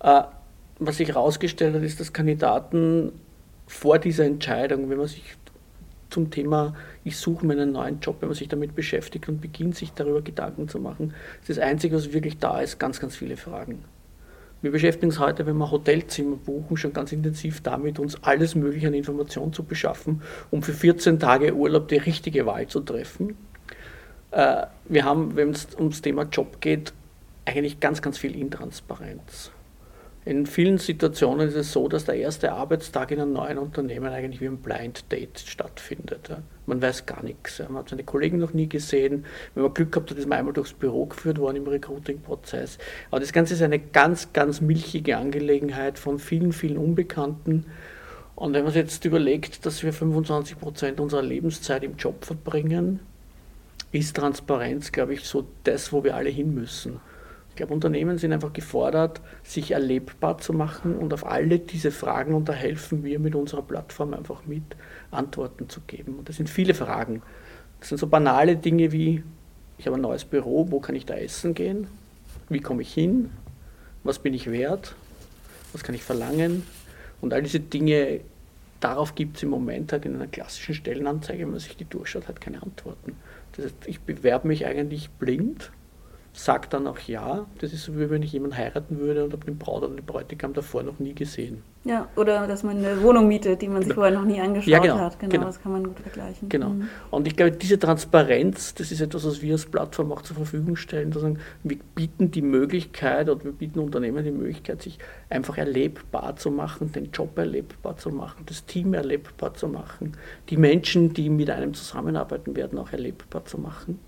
Äh, 0.00 0.24
was 0.78 0.98
sich 0.98 1.08
herausgestellt 1.08 1.74
hat, 1.74 1.82
ist, 1.82 1.98
dass 1.98 2.12
Kandidaten 2.12 3.12
vor 3.66 3.98
dieser 3.98 4.26
Entscheidung, 4.26 4.90
wenn 4.90 4.98
man 4.98 5.06
sich 5.06 5.37
zum 6.18 6.30
Thema, 6.30 6.74
ich 7.04 7.16
suche 7.16 7.46
mir 7.46 7.52
einen 7.52 7.70
neuen 7.70 8.00
Job, 8.00 8.16
wenn 8.20 8.28
man 8.28 8.36
sich 8.36 8.48
damit 8.48 8.74
beschäftigt 8.74 9.28
und 9.28 9.40
beginnt, 9.40 9.76
sich 9.76 9.92
darüber 9.92 10.20
Gedanken 10.20 10.68
zu 10.68 10.80
machen. 10.80 11.14
Ist 11.40 11.50
das 11.50 11.58
Einzige, 11.60 11.94
was 11.94 12.12
wirklich 12.12 12.38
da 12.38 12.60
ist, 12.60 12.80
ganz, 12.80 12.98
ganz 12.98 13.14
viele 13.14 13.36
Fragen. 13.36 13.84
Wir 14.60 14.72
beschäftigen 14.72 15.06
uns 15.06 15.20
heute, 15.20 15.46
wenn 15.46 15.56
wir 15.56 15.70
Hotelzimmer 15.70 16.34
buchen, 16.34 16.76
schon 16.76 16.92
ganz 16.92 17.12
intensiv 17.12 17.60
damit, 17.60 18.00
uns 18.00 18.20
alles 18.24 18.56
Mögliche 18.56 18.88
an 18.88 18.94
Informationen 18.94 19.52
zu 19.52 19.62
beschaffen, 19.62 20.22
um 20.50 20.62
für 20.62 20.72
14 20.72 21.20
Tage 21.20 21.54
Urlaub 21.54 21.86
die 21.86 21.98
richtige 21.98 22.44
Wahl 22.46 22.66
zu 22.66 22.80
treffen. 22.80 23.36
Äh, 24.32 24.66
wir 24.88 25.04
haben, 25.04 25.36
wenn 25.36 25.50
es 25.50 25.68
ums 25.78 26.02
Thema 26.02 26.24
Job 26.24 26.60
geht, 26.60 26.92
eigentlich 27.44 27.78
ganz, 27.78 28.02
ganz 28.02 28.18
viel 28.18 28.34
Intransparenz. 28.34 29.52
In 30.28 30.44
vielen 30.44 30.76
Situationen 30.76 31.48
ist 31.48 31.54
es 31.54 31.72
so, 31.72 31.88
dass 31.88 32.04
der 32.04 32.16
erste 32.16 32.52
Arbeitstag 32.52 33.12
in 33.12 33.18
einem 33.18 33.32
neuen 33.32 33.56
Unternehmen 33.56 34.12
eigentlich 34.12 34.42
wie 34.42 34.46
ein 34.46 34.58
Blind 34.58 35.10
Date 35.10 35.38
stattfindet. 35.38 36.28
Man 36.66 36.82
weiß 36.82 37.06
gar 37.06 37.22
nichts. 37.22 37.60
Man 37.60 37.78
hat 37.78 37.88
seine 37.88 38.04
Kollegen 38.04 38.36
noch 38.36 38.52
nie 38.52 38.68
gesehen. 38.68 39.24
Wenn 39.54 39.62
man 39.62 39.72
Glück 39.72 39.90
gehabt 39.90 40.10
hat, 40.10 40.18
ist 40.18 40.28
man 40.28 40.40
einmal 40.40 40.52
durchs 40.52 40.74
Büro 40.74 41.06
geführt 41.06 41.38
worden 41.38 41.56
im 41.56 41.66
Recruiting-Prozess. 41.66 42.76
Aber 43.10 43.20
das 43.20 43.32
Ganze 43.32 43.54
ist 43.54 43.62
eine 43.62 43.78
ganz, 43.78 44.34
ganz 44.34 44.60
milchige 44.60 45.16
Angelegenheit 45.16 45.98
von 45.98 46.18
vielen, 46.18 46.52
vielen 46.52 46.76
Unbekannten. 46.76 47.64
Und 48.34 48.52
wenn 48.52 48.64
man 48.64 48.74
sich 48.74 48.82
jetzt 48.82 49.06
überlegt, 49.06 49.64
dass 49.64 49.82
wir 49.82 49.94
25 49.94 50.58
Prozent 50.58 51.00
unserer 51.00 51.22
Lebenszeit 51.22 51.82
im 51.84 51.96
Job 51.96 52.26
verbringen, 52.26 53.00
ist 53.92 54.14
Transparenz, 54.14 54.92
glaube 54.92 55.14
ich, 55.14 55.24
so 55.24 55.46
das, 55.64 55.90
wo 55.90 56.04
wir 56.04 56.16
alle 56.16 56.28
hin 56.28 56.52
müssen 56.52 57.00
glaube, 57.58 57.74
Unternehmen 57.74 58.18
sind 58.18 58.32
einfach 58.32 58.52
gefordert, 58.52 59.20
sich 59.42 59.72
erlebbar 59.72 60.38
zu 60.38 60.52
machen 60.52 60.96
und 60.96 61.12
auf 61.12 61.26
alle 61.26 61.58
diese 61.58 61.90
Fragen, 61.90 62.34
und 62.34 62.48
da 62.48 62.54
helfen 62.54 63.04
wir 63.04 63.18
mit 63.18 63.34
unserer 63.34 63.62
Plattform 63.62 64.14
einfach 64.14 64.46
mit, 64.46 64.62
Antworten 65.10 65.68
zu 65.68 65.80
geben. 65.82 66.16
Und 66.18 66.28
das 66.28 66.36
sind 66.36 66.48
viele 66.48 66.74
Fragen. 66.74 67.22
Das 67.80 67.90
sind 67.90 67.98
so 67.98 68.06
banale 68.06 68.56
Dinge 68.56 68.92
wie, 68.92 69.22
ich 69.76 69.86
habe 69.86 69.96
ein 69.96 70.02
neues 70.02 70.24
Büro, 70.24 70.70
wo 70.70 70.80
kann 70.80 70.96
ich 70.96 71.04
da 71.04 71.14
essen 71.14 71.54
gehen? 71.54 71.86
Wie 72.48 72.60
komme 72.60 72.82
ich 72.82 72.92
hin? 72.92 73.30
Was 74.04 74.18
bin 74.18 74.34
ich 74.34 74.50
wert? 74.50 74.94
Was 75.72 75.82
kann 75.82 75.94
ich 75.94 76.02
verlangen? 76.02 76.64
Und 77.20 77.34
all 77.34 77.42
diese 77.42 77.60
Dinge, 77.60 78.20
darauf 78.80 79.14
gibt 79.14 79.36
es 79.36 79.42
im 79.42 79.50
Moment 79.50 79.92
halt 79.92 80.06
in 80.06 80.14
einer 80.14 80.26
klassischen 80.28 80.74
Stellenanzeige, 80.74 81.42
wenn 81.42 81.50
man 81.50 81.60
sich 81.60 81.76
die 81.76 81.84
durchschaut, 81.84 82.26
halt 82.28 82.40
keine 82.40 82.62
Antworten. 82.62 83.16
Das 83.52 83.66
heißt, 83.66 83.76
ich 83.86 84.00
bewerbe 84.00 84.48
mich 84.48 84.66
eigentlich 84.66 85.10
blind 85.10 85.70
sagt 86.32 86.72
dann 86.72 86.86
auch 86.86 86.98
ja. 87.00 87.46
Das 87.60 87.72
ist 87.72 87.84
so, 87.84 87.98
wie 87.98 88.10
wenn 88.10 88.22
ich 88.22 88.32
jemanden 88.32 88.56
heiraten 88.56 88.98
würde 88.98 89.24
und 89.24 89.32
habe 89.32 89.44
den 89.44 89.58
Braut 89.58 89.82
oder 89.82 89.94
den 89.94 90.04
Bräutigam 90.04 90.52
davor 90.52 90.82
noch 90.82 90.98
nie 90.98 91.14
gesehen. 91.14 91.62
Ja, 91.84 92.08
oder 92.16 92.46
dass 92.46 92.62
man 92.64 92.78
eine 92.78 93.02
Wohnung 93.02 93.28
mietet, 93.28 93.62
die 93.62 93.68
man 93.68 93.82
sich 93.82 93.90
genau. 93.90 94.02
vorher 94.02 94.18
noch 94.18 94.24
nie 94.24 94.40
angeschaut 94.40 94.68
ja, 94.68 94.78
genau, 94.78 94.98
hat. 94.98 95.18
Genau, 95.18 95.32
genau, 95.32 95.46
das 95.46 95.62
kann 95.62 95.72
man 95.72 95.84
gut 95.84 95.98
vergleichen. 96.00 96.48
Genau. 96.48 96.70
Mhm. 96.70 96.88
Und 97.10 97.26
ich 97.26 97.36
glaube, 97.36 97.52
diese 97.52 97.78
Transparenz, 97.78 98.74
das 98.74 98.92
ist 98.92 99.00
etwas, 99.00 99.24
was 99.24 99.40
wir 99.40 99.54
als 99.54 99.64
Plattform 99.64 100.12
auch 100.12 100.22
zur 100.22 100.36
Verfügung 100.36 100.76
stellen. 100.76 101.12
Sagen, 101.12 101.38
wir 101.62 101.78
bieten 101.94 102.30
die 102.30 102.42
Möglichkeit 102.42 103.28
oder 103.28 103.42
wir 103.44 103.52
bieten 103.52 103.78
Unternehmen 103.78 104.22
die 104.22 104.30
Möglichkeit, 104.30 104.82
sich 104.82 104.98
einfach 105.30 105.56
erlebbar 105.56 106.36
zu 106.36 106.50
machen, 106.50 106.92
den 106.92 107.10
Job 107.10 107.38
erlebbar 107.38 107.96
zu 107.96 108.10
machen, 108.10 108.44
das 108.46 108.66
Team 108.66 108.92
erlebbar 108.92 109.54
zu 109.54 109.68
machen, 109.68 110.12
die 110.50 110.56
Menschen, 110.56 111.14
die 111.14 111.30
mit 111.30 111.48
einem 111.48 111.74
zusammenarbeiten 111.74 112.54
werden, 112.54 112.78
auch 112.78 112.92
erlebbar 112.92 113.44
zu 113.44 113.58
machen. 113.58 113.98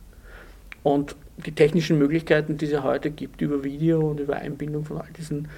Und 0.82 1.16
die 1.46 1.52
technischen 1.52 1.98
Möglichkeiten, 1.98 2.56
die 2.56 2.66
es 2.66 2.72
ja 2.72 2.82
heute 2.82 3.10
gibt, 3.10 3.40
über 3.40 3.64
Video 3.64 4.10
und 4.10 4.20
über 4.20 4.36
Einbindung 4.36 4.84
von 4.84 4.98
all 4.98 5.10
diesen 5.16 5.48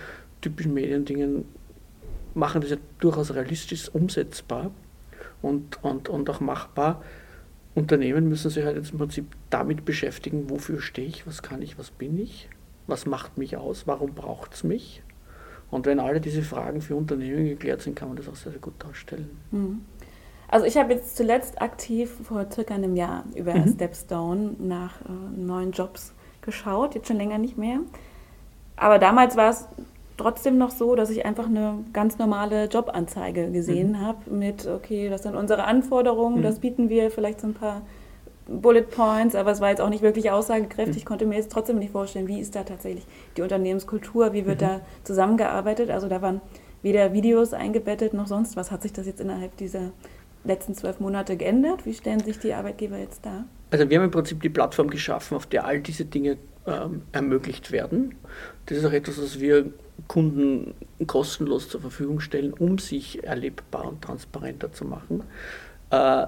typischen 0.40 0.74
Mediendingen, 0.74 1.44
machen 2.34 2.60
das 2.60 2.70
ja 2.70 2.76
durchaus 2.98 3.34
realistisch 3.34 3.88
umsetzbar 3.88 4.70
und, 5.40 5.82
und, 5.82 6.08
und 6.08 6.30
auch 6.30 6.40
machbar. 6.40 7.02
Unternehmen 7.74 8.28
müssen 8.28 8.50
sich 8.50 8.64
halt 8.64 8.76
jetzt 8.76 8.92
im 8.92 8.98
Prinzip 8.98 9.26
damit 9.50 9.84
beschäftigen, 9.84 10.50
wofür 10.50 10.80
stehe 10.80 11.08
ich, 11.08 11.26
was 11.26 11.42
kann 11.42 11.62
ich, 11.62 11.78
was 11.78 11.90
bin 11.90 12.18
ich, 12.18 12.48
was 12.86 13.06
macht 13.06 13.38
mich 13.38 13.56
aus, 13.56 13.86
warum 13.86 14.14
braucht 14.14 14.54
es 14.54 14.64
mich. 14.64 15.02
Und 15.70 15.86
wenn 15.86 16.00
alle 16.00 16.20
diese 16.20 16.42
Fragen 16.42 16.82
für 16.82 16.94
Unternehmen 16.94 17.46
geklärt 17.46 17.80
sind, 17.80 17.96
kann 17.96 18.08
man 18.08 18.16
das 18.18 18.28
auch 18.28 18.36
sehr, 18.36 18.52
sehr 18.52 18.60
gut 18.60 18.74
darstellen. 18.78 19.30
Mhm. 19.50 19.80
Also 20.52 20.66
ich 20.66 20.76
habe 20.76 20.92
jetzt 20.92 21.16
zuletzt 21.16 21.62
aktiv 21.62 22.14
vor 22.24 22.44
circa 22.52 22.74
einem 22.74 22.94
Jahr 22.94 23.24
über 23.34 23.54
mhm. 23.54 23.68
Stepstone 23.68 24.54
nach 24.58 25.00
äh, 25.00 25.40
neuen 25.40 25.72
Jobs 25.72 26.12
geschaut, 26.42 26.94
jetzt 26.94 27.08
schon 27.08 27.16
länger 27.16 27.38
nicht 27.38 27.56
mehr. 27.56 27.78
Aber 28.76 28.98
damals 28.98 29.34
war 29.38 29.48
es 29.48 29.66
trotzdem 30.18 30.58
noch 30.58 30.70
so, 30.70 30.94
dass 30.94 31.08
ich 31.08 31.24
einfach 31.24 31.46
eine 31.46 31.78
ganz 31.94 32.18
normale 32.18 32.66
Jobanzeige 32.66 33.50
gesehen 33.50 33.92
mhm. 33.92 34.00
habe 34.02 34.30
mit, 34.30 34.66
okay, 34.66 35.08
das 35.08 35.22
sind 35.22 35.36
unsere 35.36 35.64
Anforderungen, 35.64 36.40
mhm. 36.40 36.42
das 36.42 36.58
bieten 36.58 36.90
wir, 36.90 37.10
vielleicht 37.10 37.40
so 37.40 37.46
ein 37.46 37.54
paar 37.54 37.80
Bullet 38.46 38.82
Points, 38.82 39.34
aber 39.34 39.52
es 39.52 39.62
war 39.62 39.70
jetzt 39.70 39.80
auch 39.80 39.88
nicht 39.88 40.02
wirklich 40.02 40.30
aussagekräftig. 40.30 40.96
Mhm. 40.96 40.98
Ich 40.98 41.06
konnte 41.06 41.24
mir 41.24 41.36
jetzt 41.36 41.50
trotzdem 41.50 41.78
nicht 41.78 41.92
vorstellen, 41.92 42.28
wie 42.28 42.40
ist 42.40 42.54
da 42.54 42.64
tatsächlich 42.64 43.06
die 43.38 43.42
Unternehmenskultur, 43.42 44.34
wie 44.34 44.44
wird 44.44 44.60
mhm. 44.60 44.66
da 44.66 44.80
zusammengearbeitet. 45.04 45.88
Also 45.88 46.08
da 46.08 46.20
waren 46.20 46.42
weder 46.82 47.14
Videos 47.14 47.54
eingebettet 47.54 48.12
noch 48.12 48.26
sonst 48.26 48.54
was. 48.54 48.70
Hat 48.70 48.82
sich 48.82 48.92
das 48.92 49.06
jetzt 49.06 49.20
innerhalb 49.20 49.56
dieser 49.56 49.92
letzten 50.44 50.74
zwölf 50.74 51.00
Monate 51.00 51.36
geändert? 51.36 51.86
Wie 51.86 51.94
stellen 51.94 52.20
sich 52.20 52.38
die 52.38 52.52
Arbeitgeber 52.52 52.98
jetzt 52.98 53.24
dar? 53.24 53.44
Also 53.70 53.88
wir 53.88 53.96
haben 53.96 54.04
im 54.04 54.10
Prinzip 54.10 54.42
die 54.42 54.48
Plattform 54.48 54.88
geschaffen, 54.88 55.36
auf 55.36 55.46
der 55.46 55.64
all 55.64 55.80
diese 55.80 56.04
Dinge 56.04 56.36
ähm, 56.66 57.02
ermöglicht 57.12 57.72
werden. 57.72 58.14
Das 58.66 58.78
ist 58.78 58.84
auch 58.84 58.92
etwas, 58.92 59.20
was 59.20 59.40
wir 59.40 59.72
Kunden 60.08 60.74
kostenlos 61.06 61.68
zur 61.68 61.80
Verfügung 61.80 62.20
stellen, 62.20 62.52
um 62.52 62.78
sich 62.78 63.24
erlebbar 63.24 63.86
und 63.86 64.02
transparenter 64.02 64.72
zu 64.72 64.84
machen. 64.84 65.24
Äh, 65.90 66.26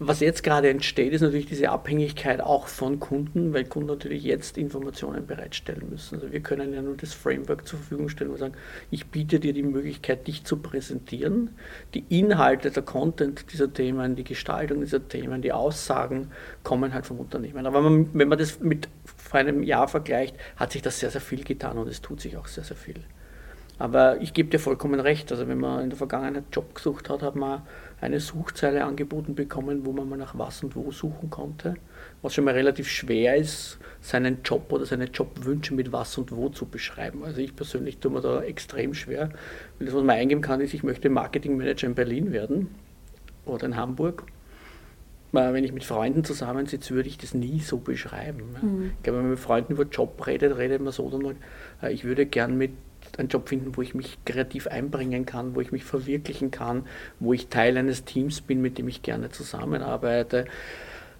was 0.00 0.20
jetzt 0.20 0.42
gerade 0.42 0.68
entsteht, 0.70 1.12
ist 1.12 1.20
natürlich 1.20 1.46
diese 1.46 1.70
Abhängigkeit 1.70 2.40
auch 2.40 2.66
von 2.66 2.98
Kunden, 2.98 3.52
weil 3.52 3.64
Kunden 3.64 3.88
natürlich 3.88 4.24
jetzt 4.24 4.58
Informationen 4.58 5.26
bereitstellen 5.26 5.88
müssen. 5.88 6.16
Also 6.16 6.32
wir 6.32 6.40
können 6.40 6.74
ja 6.74 6.82
nur 6.82 6.96
das 6.96 7.14
Framework 7.14 7.66
zur 7.68 7.78
Verfügung 7.78 8.08
stellen, 8.08 8.32
wir 8.32 8.38
sagen, 8.38 8.56
ich 8.90 9.06
biete 9.06 9.38
dir 9.38 9.52
die 9.52 9.62
Möglichkeit, 9.62 10.26
dich 10.26 10.44
zu 10.44 10.56
präsentieren. 10.56 11.50
Die 11.94 12.04
Inhalte, 12.08 12.72
der 12.72 12.82
Content 12.82 13.52
dieser 13.52 13.72
Themen, 13.72 14.16
die 14.16 14.24
Gestaltung 14.24 14.80
dieser 14.80 15.06
Themen, 15.06 15.42
die 15.42 15.52
Aussagen 15.52 16.30
kommen 16.64 16.92
halt 16.92 17.06
vom 17.06 17.20
Unternehmen. 17.20 17.64
Aber 17.64 17.84
wenn 17.84 18.28
man 18.28 18.38
das 18.38 18.58
mit 18.60 18.88
vor 19.04 19.38
einem 19.38 19.62
Jahr 19.62 19.86
vergleicht, 19.86 20.36
hat 20.56 20.72
sich 20.72 20.82
das 20.82 20.98
sehr, 20.98 21.10
sehr 21.10 21.20
viel 21.20 21.44
getan 21.44 21.78
und 21.78 21.88
es 21.88 22.02
tut 22.02 22.20
sich 22.20 22.36
auch 22.36 22.48
sehr, 22.48 22.64
sehr 22.64 22.76
viel. 22.76 23.04
Aber 23.78 24.20
ich 24.20 24.32
gebe 24.32 24.50
dir 24.50 24.60
vollkommen 24.60 25.00
recht. 25.00 25.32
Also 25.32 25.48
wenn 25.48 25.58
man 25.58 25.82
in 25.82 25.90
der 25.90 25.98
Vergangenheit 25.98 26.44
Job 26.52 26.74
gesucht 26.74 27.10
hat, 27.10 27.22
hat 27.22 27.34
man 27.34 27.62
eine 28.00 28.20
Suchzeile 28.20 28.84
angeboten 28.84 29.34
bekommen, 29.34 29.84
wo 29.84 29.92
man 29.92 30.08
mal 30.08 30.16
nach 30.16 30.38
was 30.38 30.62
und 30.62 30.76
wo 30.76 30.92
suchen 30.92 31.30
konnte. 31.30 31.74
Was 32.22 32.34
schon 32.34 32.44
mal 32.44 32.54
relativ 32.54 32.88
schwer 32.88 33.36
ist, 33.36 33.78
seinen 34.00 34.42
Job 34.44 34.72
oder 34.72 34.86
seine 34.86 35.06
Jobwünsche 35.06 35.74
mit 35.74 35.90
was 35.90 36.16
und 36.18 36.30
wo 36.30 36.50
zu 36.50 36.66
beschreiben. 36.66 37.24
Also 37.24 37.40
ich 37.40 37.56
persönlich 37.56 37.98
tue 37.98 38.12
mir 38.12 38.20
da 38.20 38.42
extrem 38.42 38.94
schwer. 38.94 39.30
Weil 39.78 39.86
das, 39.86 39.94
was 39.94 40.04
man 40.04 40.16
eingeben 40.16 40.40
kann, 40.40 40.60
ist, 40.60 40.72
ich 40.72 40.84
möchte 40.84 41.10
Marketingmanager 41.10 41.86
in 41.86 41.94
Berlin 41.94 42.32
werden 42.32 42.74
oder 43.44 43.66
in 43.66 43.76
Hamburg. 43.76 44.24
Wenn 45.32 45.64
ich 45.64 45.72
mit 45.72 45.82
Freunden 45.82 46.22
zusammensitze, 46.22 46.94
würde 46.94 47.08
ich 47.08 47.18
das 47.18 47.34
nie 47.34 47.58
so 47.58 47.78
beschreiben. 47.78 48.54
Mhm. 48.62 48.92
Ich 48.96 49.02
glaube, 49.02 49.18
wenn 49.18 49.24
man 49.24 49.30
mit 49.32 49.40
Freunden 49.40 49.72
über 49.72 49.82
Job 49.82 50.24
redet, 50.28 50.56
redet 50.56 50.80
man 50.80 50.92
so, 50.92 51.10
dann, 51.10 51.34
äh, 51.82 51.92
ich 51.92 52.04
würde 52.04 52.24
gern 52.24 52.56
mit 52.56 52.70
einen 53.18 53.28
Job 53.28 53.48
finden, 53.48 53.76
wo 53.76 53.82
ich 53.82 53.94
mich 53.94 54.18
kreativ 54.24 54.66
einbringen 54.66 55.26
kann, 55.26 55.54
wo 55.54 55.60
ich 55.60 55.72
mich 55.72 55.84
verwirklichen 55.84 56.50
kann, 56.50 56.86
wo 57.20 57.32
ich 57.32 57.48
Teil 57.48 57.76
eines 57.76 58.04
Teams 58.04 58.40
bin, 58.40 58.60
mit 58.60 58.78
dem 58.78 58.88
ich 58.88 59.02
gerne 59.02 59.30
zusammenarbeite. 59.30 60.46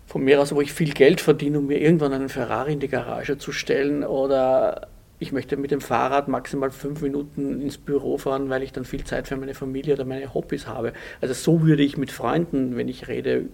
Von 0.07 0.25
mir 0.25 0.41
aus, 0.41 0.55
wo 0.55 0.61
ich 0.61 0.73
viel 0.73 0.93
Geld 0.93 1.21
verdiene, 1.21 1.59
um 1.59 1.67
mir 1.67 1.81
irgendwann 1.81 2.13
einen 2.13 2.29
Ferrari 2.29 2.75
in 2.75 2.81
die 2.81 2.89
Garage 2.89 3.39
zu 3.39 3.53
stellen 3.53 4.05
oder 4.05 4.89
ich 5.19 5.33
möchte 5.33 5.57
mit 5.57 5.71
dem 5.71 5.81
Fahrrad 5.81 6.29
maximal 6.29 6.71
fünf 6.71 7.01
Minuten 7.01 7.63
ins 7.63 7.79
Büro 7.79 8.19
fahren, 8.19 8.51
weil 8.51 8.63
ich 8.63 8.73
dann 8.73 8.85
viel 8.85 9.05
Zeit 9.05 9.29
für 9.29 9.37
meine 9.37 9.55
Familie 9.55 9.95
oder 9.95 10.05
meine 10.05 10.35
Hobbys 10.35 10.67
habe. 10.67 10.93
Also 11.21 11.35
so 11.35 11.63
würde 11.63 11.83
ich 11.83 11.97
mit 11.97 12.11
Freunden, 12.11 12.77
wenn 12.77 12.89
ich 12.89 13.09
rede, 13.09 13.47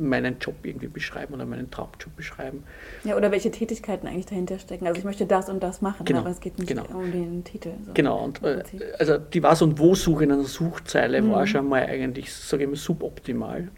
meinen 0.00 0.38
Job 0.38 0.54
irgendwie 0.62 0.88
beschreiben 0.88 1.34
oder 1.34 1.46
meinen 1.46 1.70
Traumjob 1.70 2.16
beschreiben. 2.16 2.64
Ja, 3.04 3.16
oder 3.16 3.30
welche 3.30 3.50
Tätigkeiten 3.50 4.06
eigentlich 4.06 4.26
dahinter 4.26 4.58
stecken. 4.58 4.86
Also 4.86 4.98
ich 4.98 5.04
möchte 5.04 5.26
das 5.26 5.48
und 5.48 5.62
das 5.62 5.82
machen, 5.82 6.04
genau, 6.04 6.20
aber 6.20 6.30
es 6.30 6.40
geht 6.40 6.58
nicht 6.58 6.68
genau. 6.68 6.84
um 6.92 7.12
den 7.12 7.44
Titel. 7.44 7.72
So 7.84 7.92
genau, 7.92 8.24
und 8.24 8.42
äh, 8.42 8.62
also 8.98 9.18
die 9.18 9.42
Was- 9.42 9.62
und 9.62 9.78
Wo-Suche 9.78 10.24
in 10.24 10.32
einer 10.32 10.44
Suchzeile 10.44 11.22
mhm. 11.22 11.30
war 11.30 11.46
schon 11.46 11.68
mal 11.68 11.82
eigentlich, 11.82 12.32
sage 12.32 12.64
ich 12.64 12.68
mal, 12.68 12.76
suboptimal. 12.76 13.68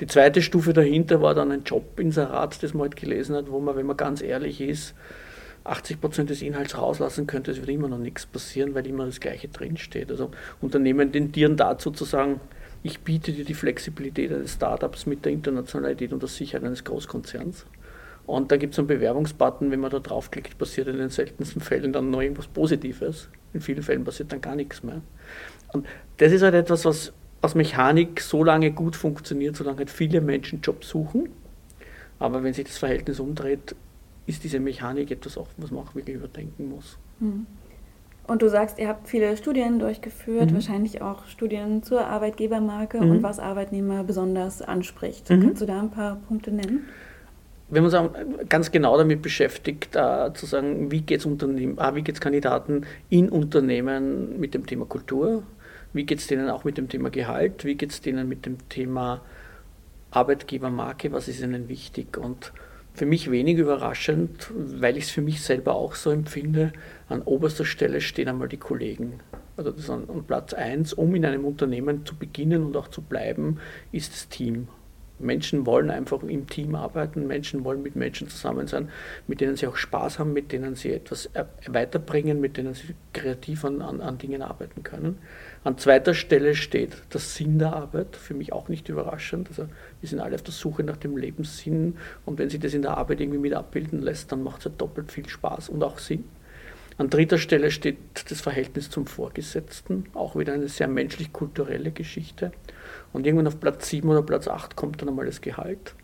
Die 0.00 0.06
zweite 0.06 0.42
Stufe 0.42 0.72
dahinter 0.72 1.20
war 1.20 1.34
dann 1.34 1.50
ein 1.50 1.64
Jobinserat, 1.64 2.62
das 2.62 2.72
man 2.72 2.82
halt 2.82 2.96
gelesen 2.96 3.34
hat, 3.34 3.50
wo 3.50 3.58
man, 3.58 3.76
wenn 3.76 3.86
man 3.86 3.96
ganz 3.96 4.22
ehrlich 4.22 4.60
ist, 4.60 4.94
80 5.64 6.00
Prozent 6.00 6.30
des 6.30 6.40
Inhalts 6.40 6.78
rauslassen 6.78 7.26
könnte, 7.26 7.50
es 7.50 7.58
wird 7.58 7.68
immer 7.68 7.88
noch 7.88 7.98
nichts 7.98 8.24
passieren, 8.26 8.74
weil 8.74 8.86
immer 8.86 9.06
das 9.06 9.20
Gleiche 9.20 9.48
drinsteht. 9.48 10.10
Also 10.10 10.30
Unternehmen 10.60 11.12
tendieren 11.12 11.56
dazu 11.56 11.90
zu 11.90 12.04
sagen, 12.04 12.40
ich 12.82 13.00
biete 13.00 13.32
dir 13.32 13.44
die 13.44 13.54
Flexibilität 13.54 14.32
eines 14.32 14.54
Startups 14.54 15.06
mit 15.06 15.24
der 15.24 15.32
Internationalität 15.32 16.12
und 16.12 16.22
der 16.22 16.28
Sicherheit 16.28 16.64
eines 16.64 16.84
Großkonzerns. 16.84 17.66
Und 18.26 18.52
dann 18.52 18.58
gibt 18.58 18.74
es 18.74 18.78
einen 18.78 18.88
Bewerbungsbutton, 18.88 19.70
wenn 19.70 19.80
man 19.80 19.90
da 19.90 20.00
draufklickt, 20.00 20.58
passiert 20.58 20.88
in 20.88 20.98
den 20.98 21.08
seltensten 21.08 21.62
Fällen 21.62 21.92
dann 21.92 22.10
noch 22.10 22.20
irgendwas 22.20 22.46
Positives. 22.46 23.28
In 23.54 23.62
vielen 23.62 23.82
Fällen 23.82 24.04
passiert 24.04 24.30
dann 24.32 24.42
gar 24.42 24.54
nichts 24.54 24.82
mehr. 24.82 25.00
Und 25.72 25.86
das 26.18 26.32
ist 26.32 26.42
halt 26.42 26.54
etwas, 26.54 26.84
was 26.84 27.12
aus 27.40 27.54
Mechanik 27.54 28.20
so 28.20 28.44
lange 28.44 28.72
gut 28.72 28.96
funktioniert, 28.96 29.56
solange 29.56 29.78
halt 29.78 29.90
viele 29.90 30.20
Menschen 30.20 30.60
Jobs 30.60 30.88
suchen. 30.88 31.30
Aber 32.18 32.42
wenn 32.42 32.52
sich 32.52 32.66
das 32.66 32.78
Verhältnis 32.78 33.18
umdreht, 33.20 33.74
ist 34.26 34.44
diese 34.44 34.60
Mechanik 34.60 35.10
etwas, 35.10 35.38
auch, 35.38 35.48
was 35.56 35.70
man 35.70 35.84
auch 35.84 35.94
wirklich 35.94 36.16
überdenken 36.16 36.68
muss. 36.68 36.98
Mhm. 37.20 37.46
Und 38.28 38.42
du 38.42 38.48
sagst, 38.50 38.78
ihr 38.78 38.88
habt 38.88 39.08
viele 39.08 39.36
Studien 39.38 39.78
durchgeführt, 39.78 40.50
mhm. 40.50 40.54
wahrscheinlich 40.54 41.00
auch 41.00 41.26
Studien 41.26 41.82
zur 41.82 42.06
Arbeitgebermarke 42.06 43.00
mhm. 43.00 43.10
und 43.10 43.22
was 43.22 43.38
Arbeitnehmer 43.38 44.04
besonders 44.04 44.60
anspricht. 44.60 45.30
Mhm. 45.30 45.42
Kannst 45.42 45.62
du 45.62 45.66
da 45.66 45.80
ein 45.80 45.90
paar 45.90 46.16
Punkte 46.28 46.52
nennen? 46.52 46.86
Wenn 47.70 47.84
man 47.84 47.94
uns 47.94 48.10
ganz 48.48 48.70
genau 48.70 48.98
damit 48.98 49.22
beschäftigt, 49.22 49.96
äh, 49.96 50.30
zu 50.34 50.44
sagen, 50.44 50.90
wie 50.90 51.00
geht 51.00 51.24
es 51.24 51.78
ah, 51.78 51.92
Kandidaten 52.20 52.86
in 53.08 53.30
Unternehmen 53.30 54.38
mit 54.38 54.52
dem 54.52 54.66
Thema 54.66 54.84
Kultur, 54.84 55.42
wie 55.94 56.04
geht 56.04 56.18
es 56.18 56.26
denen 56.26 56.50
auch 56.50 56.64
mit 56.64 56.76
dem 56.76 56.88
Thema 56.90 57.08
Gehalt, 57.08 57.64
wie 57.64 57.76
geht 57.76 57.90
es 57.90 58.02
denen 58.02 58.28
mit 58.28 58.44
dem 58.44 58.68
Thema 58.68 59.22
Arbeitgebermarke, 60.10 61.12
was 61.12 61.28
ist 61.28 61.40
ihnen 61.40 61.68
wichtig 61.68 62.18
und 62.18 62.52
für 62.98 63.06
mich 63.06 63.30
wenig 63.30 63.58
überraschend, 63.58 64.50
weil 64.54 64.96
ich 64.96 65.04
es 65.04 65.10
für 65.10 65.22
mich 65.22 65.40
selber 65.40 65.76
auch 65.76 65.94
so 65.94 66.10
empfinde. 66.10 66.72
An 67.08 67.22
oberster 67.22 67.64
Stelle 67.64 68.00
stehen 68.00 68.28
einmal 68.28 68.48
die 68.48 68.56
Kollegen. 68.56 69.20
Also 69.56 69.70
das 69.70 69.88
an, 69.88 70.08
an 70.08 70.24
Platz 70.24 70.52
1, 70.52 70.94
um 70.94 71.14
in 71.14 71.24
einem 71.24 71.44
Unternehmen 71.44 72.04
zu 72.04 72.16
beginnen 72.16 72.64
und 72.64 72.76
auch 72.76 72.88
zu 72.88 73.02
bleiben, 73.02 73.58
ist 73.92 74.12
das 74.12 74.28
Team. 74.28 74.68
Menschen 75.18 75.66
wollen 75.66 75.90
einfach 75.90 76.22
im 76.22 76.46
Team 76.46 76.74
arbeiten, 76.74 77.26
Menschen 77.26 77.64
wollen 77.64 77.82
mit 77.82 77.96
Menschen 77.96 78.28
zusammen 78.28 78.66
sein, 78.66 78.90
mit 79.26 79.40
denen 79.40 79.56
sie 79.56 79.66
auch 79.66 79.76
Spaß 79.76 80.18
haben, 80.18 80.32
mit 80.32 80.52
denen 80.52 80.74
sie 80.74 80.92
etwas 80.92 81.30
weiterbringen, 81.66 82.40
mit 82.40 82.56
denen 82.56 82.74
sie 82.74 82.94
kreativ 83.12 83.64
an, 83.64 83.82
an, 83.82 84.00
an 84.00 84.18
Dingen 84.18 84.42
arbeiten 84.42 84.82
können. 84.82 85.18
An 85.64 85.78
zweiter 85.78 86.14
Stelle 86.14 86.54
steht 86.54 86.92
der 87.12 87.20
Sinn 87.20 87.58
der 87.58 87.72
Arbeit, 87.72 88.16
für 88.16 88.34
mich 88.34 88.52
auch 88.52 88.68
nicht 88.68 88.88
überraschend. 88.88 89.48
Also 89.48 89.66
wir 90.00 90.08
sind 90.08 90.20
alle 90.20 90.36
auf 90.36 90.42
der 90.42 90.54
Suche 90.54 90.84
nach 90.84 90.96
dem 90.96 91.16
Lebenssinn 91.16 91.96
und 92.24 92.38
wenn 92.38 92.50
sich 92.50 92.60
das 92.60 92.74
in 92.74 92.82
der 92.82 92.96
Arbeit 92.96 93.20
irgendwie 93.20 93.40
mit 93.40 93.54
abbilden 93.54 94.00
lässt, 94.00 94.30
dann 94.32 94.42
macht 94.42 94.58
es 94.58 94.64
ja 94.66 94.70
doppelt 94.76 95.12
viel 95.12 95.28
Spaß 95.28 95.68
und 95.68 95.82
auch 95.82 95.98
Sinn. 95.98 96.24
An 96.98 97.10
dritter 97.10 97.38
Stelle 97.38 97.70
steht 97.70 97.98
das 98.28 98.40
Verhältnis 98.40 98.90
zum 98.90 99.06
Vorgesetzten, 99.06 100.06
auch 100.14 100.34
wieder 100.34 100.52
eine 100.52 100.68
sehr 100.68 100.88
menschlich-kulturelle 100.88 101.92
Geschichte. 101.92 102.50
Und 103.12 103.26
irgendwann 103.26 103.46
auf 103.46 103.58
Platz 103.58 103.88
7 103.88 104.08
oder 104.08 104.22
Platz 104.22 104.48
8 104.48 104.76
kommt 104.76 105.00
dann 105.00 105.08
einmal 105.08 105.26
das 105.26 105.40
Gehalt. 105.40 105.94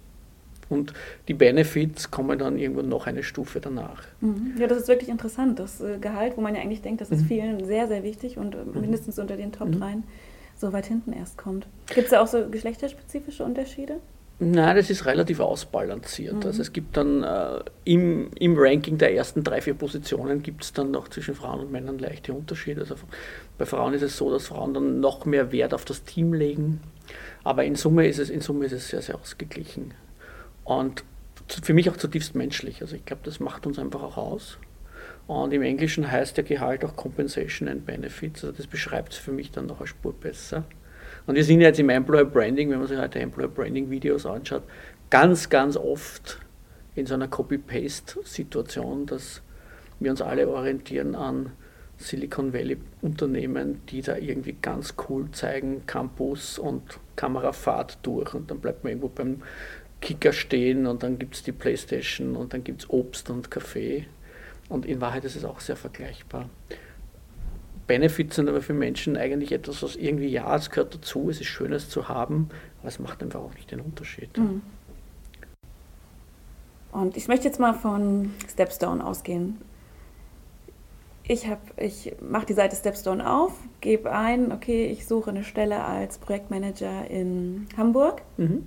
und 0.70 0.94
die 1.28 1.34
Benefits 1.34 2.10
kommen 2.10 2.38
dann 2.38 2.58
irgendwann 2.58 2.88
noch 2.88 3.06
eine 3.06 3.22
Stufe 3.22 3.60
danach. 3.60 4.02
Mhm. 4.20 4.54
Ja, 4.58 4.66
das 4.66 4.78
ist 4.78 4.88
wirklich 4.88 5.10
interessant. 5.10 5.58
Das 5.58 5.80
äh, 5.80 5.98
Gehalt, 5.98 6.36
wo 6.36 6.40
man 6.40 6.54
ja 6.54 6.62
eigentlich 6.62 6.82
denkt, 6.82 7.00
das 7.00 7.10
ist 7.10 7.22
mhm. 7.22 7.26
vielen 7.26 7.64
sehr, 7.66 7.86
sehr 7.86 8.02
wichtig 8.02 8.38
und 8.38 8.54
äh, 8.54 8.58
mhm. 8.58 8.80
mindestens 8.80 9.18
unter 9.18 9.36
den 9.36 9.52
Top 9.52 9.70
3 9.70 9.96
mhm. 9.96 10.04
so 10.56 10.72
weit 10.72 10.86
hinten 10.86 11.12
erst 11.12 11.36
kommt. 11.36 11.66
Gibt 11.88 12.06
es 12.06 12.10
da 12.10 12.22
auch 12.22 12.26
so 12.26 12.48
geschlechterspezifische 12.48 13.44
Unterschiede? 13.44 14.00
Nein, 14.40 14.74
das 14.76 14.90
ist 14.90 15.06
relativ 15.06 15.38
ausbalanciert. 15.38 16.34
Mhm. 16.34 16.42
Also 16.42 16.62
es 16.62 16.72
gibt 16.72 16.96
dann 16.96 17.22
äh, 17.22 17.60
im, 17.84 18.30
im 18.34 18.56
Ranking 18.58 18.98
der 18.98 19.14
ersten 19.14 19.44
drei, 19.44 19.60
vier 19.60 19.74
Positionen 19.74 20.42
gibt 20.42 20.64
es 20.64 20.72
dann 20.72 20.90
noch 20.90 21.08
zwischen 21.08 21.34
Frauen 21.34 21.60
und 21.60 21.70
Männern 21.70 21.98
leichte 21.98 22.32
Unterschiede. 22.32 22.80
Also 22.80 22.96
bei 23.58 23.64
Frauen 23.64 23.94
ist 23.94 24.02
es 24.02 24.16
so, 24.16 24.30
dass 24.32 24.48
Frauen 24.48 24.74
dann 24.74 24.98
noch 24.98 25.24
mehr 25.24 25.52
Wert 25.52 25.72
auf 25.72 25.84
das 25.84 26.02
Team 26.02 26.32
legen. 26.32 26.80
Aber 27.42 27.64
in 27.64 27.74
Summe 27.74 28.06
ist 28.06 28.18
es, 28.18 28.30
in 28.30 28.40
Summe 28.40 28.66
ist 28.66 28.72
es 28.72 28.88
sehr, 28.88 29.02
sehr 29.02 29.18
ausgeglichen. 29.18 29.94
Und 30.64 31.04
für 31.62 31.74
mich 31.74 31.90
auch 31.90 31.96
zutiefst 31.96 32.34
menschlich. 32.34 32.80
Also 32.80 32.96
ich 32.96 33.04
glaube, 33.04 33.22
das 33.24 33.40
macht 33.40 33.66
uns 33.66 33.78
einfach 33.78 34.02
auch 34.02 34.16
aus. 34.16 34.58
Und 35.26 35.52
im 35.52 35.62
Englischen 35.62 36.10
heißt 36.10 36.36
der 36.36 36.44
Gehalt 36.44 36.84
auch 36.84 36.96
Compensation 36.96 37.68
and 37.68 37.86
Benefits. 37.86 38.44
Also 38.44 38.56
das 38.56 38.66
beschreibt 38.66 39.12
es 39.12 39.18
für 39.18 39.32
mich 39.32 39.50
dann 39.50 39.66
noch 39.66 39.78
eine 39.78 39.86
Spur 39.86 40.12
besser. 40.12 40.64
Und 41.26 41.36
wir 41.36 41.44
sind 41.44 41.60
jetzt 41.60 41.78
im 41.78 41.88
Employer 41.88 42.24
Branding, 42.24 42.70
wenn 42.70 42.78
man 42.78 42.88
sich 42.88 42.98
heute 42.98 43.18
Employer 43.20 43.48
Branding 43.48 43.90
Videos 43.90 44.26
anschaut, 44.26 44.62
ganz, 45.10 45.48
ganz 45.48 45.76
oft 45.76 46.38
in 46.94 47.06
so 47.06 47.14
einer 47.14 47.28
Copy-Paste-Situation, 47.28 49.06
dass 49.06 49.42
wir 50.00 50.10
uns 50.10 50.20
alle 50.20 50.48
orientieren 50.48 51.14
an 51.14 51.52
Silicon 51.96 52.52
Valley 52.52 52.76
Unternehmen, 53.02 53.80
die 53.88 54.02
da 54.02 54.16
irgendwie 54.16 54.56
ganz 54.60 54.94
cool 55.08 55.30
zeigen, 55.32 55.86
Campus 55.86 56.58
und 56.58 56.82
Kamerafahrt 57.16 57.98
durch 58.02 58.34
und 58.34 58.50
dann 58.50 58.60
bleibt 58.60 58.84
man 58.84 58.92
irgendwo 58.92 59.08
beim 59.08 59.42
Kicker 60.00 60.32
stehen 60.32 60.86
und 60.86 61.02
dann 61.02 61.18
gibt 61.18 61.36
es 61.36 61.42
die 61.42 61.52
Playstation 61.52 62.36
und 62.36 62.52
dann 62.52 62.64
gibt 62.64 62.82
es 62.82 62.90
Obst 62.90 63.30
und 63.30 63.50
Kaffee 63.50 64.06
und 64.68 64.86
in 64.86 65.00
Wahrheit 65.00 65.24
ist 65.24 65.36
es 65.36 65.44
auch 65.44 65.60
sehr 65.60 65.76
vergleichbar. 65.76 66.50
Benefits 67.86 68.36
sind 68.36 68.48
aber 68.48 68.62
für 68.62 68.72
Menschen 68.72 69.16
eigentlich 69.16 69.52
etwas, 69.52 69.82
was 69.82 69.96
irgendwie, 69.96 70.28
ja, 70.28 70.54
es 70.56 70.70
gehört 70.70 70.94
dazu, 70.94 71.28
es 71.28 71.40
ist 71.40 71.48
schön, 71.48 71.72
es 71.72 71.88
zu 71.88 72.08
haben, 72.08 72.48
aber 72.80 72.88
es 72.88 72.98
macht 72.98 73.22
einfach 73.22 73.40
auch 73.40 73.54
nicht 73.54 73.70
den 73.70 73.80
Unterschied. 73.80 74.36
Mhm. 74.36 74.62
Und 76.92 77.16
ich 77.16 77.28
möchte 77.28 77.46
jetzt 77.46 77.58
mal 77.58 77.74
von 77.74 78.32
Stepstone 78.48 79.04
ausgehen. 79.04 79.58
Ich, 81.26 81.48
ich 81.78 82.14
mache 82.20 82.46
die 82.46 82.52
Seite 82.52 82.76
Stepstone 82.76 83.30
auf, 83.30 83.52
gebe 83.80 84.12
ein, 84.12 84.52
okay, 84.52 84.86
ich 84.86 85.06
suche 85.06 85.30
eine 85.30 85.42
Stelle 85.42 85.82
als 85.82 86.18
Projektmanager 86.18 87.10
in 87.10 87.66
Hamburg. 87.78 88.22
Mhm. 88.36 88.66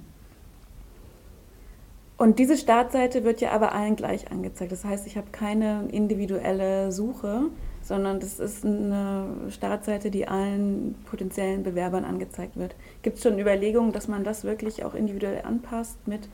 Und 2.18 2.40
diese 2.40 2.58
Startseite 2.58 3.24
wird 3.24 3.42
ja 3.42 3.52
aber 3.52 3.74
allen 3.74 3.96
gleich 3.96 4.32
angezeigt. 4.32 4.72
Das 4.72 4.84
heißt, 4.84 5.06
ich 5.06 5.18
habe 5.18 5.28
keine 5.32 5.88
individuelle 5.92 6.92
Suche, 6.92 7.44
sondern 7.84 8.20
das 8.20 8.40
ist 8.40 8.66
eine 8.66 9.28
Startseite, 9.50 10.10
die 10.10 10.28
allen 10.28 10.96
potenziellen 11.06 11.62
Bewerbern 11.62 12.06
angezeigt 12.06 12.58
wird. 12.58 12.76
Gibt 13.04 13.18
es 13.18 13.24
schon 13.24 13.38
Überlegungen, 13.38 13.92
dass 13.92 14.08
man 14.08 14.24
das 14.24 14.44
wirklich 14.44 14.84
auch 14.84 14.96
individuell 14.96 15.44
anpasst 15.44 16.08
mit 16.08 16.28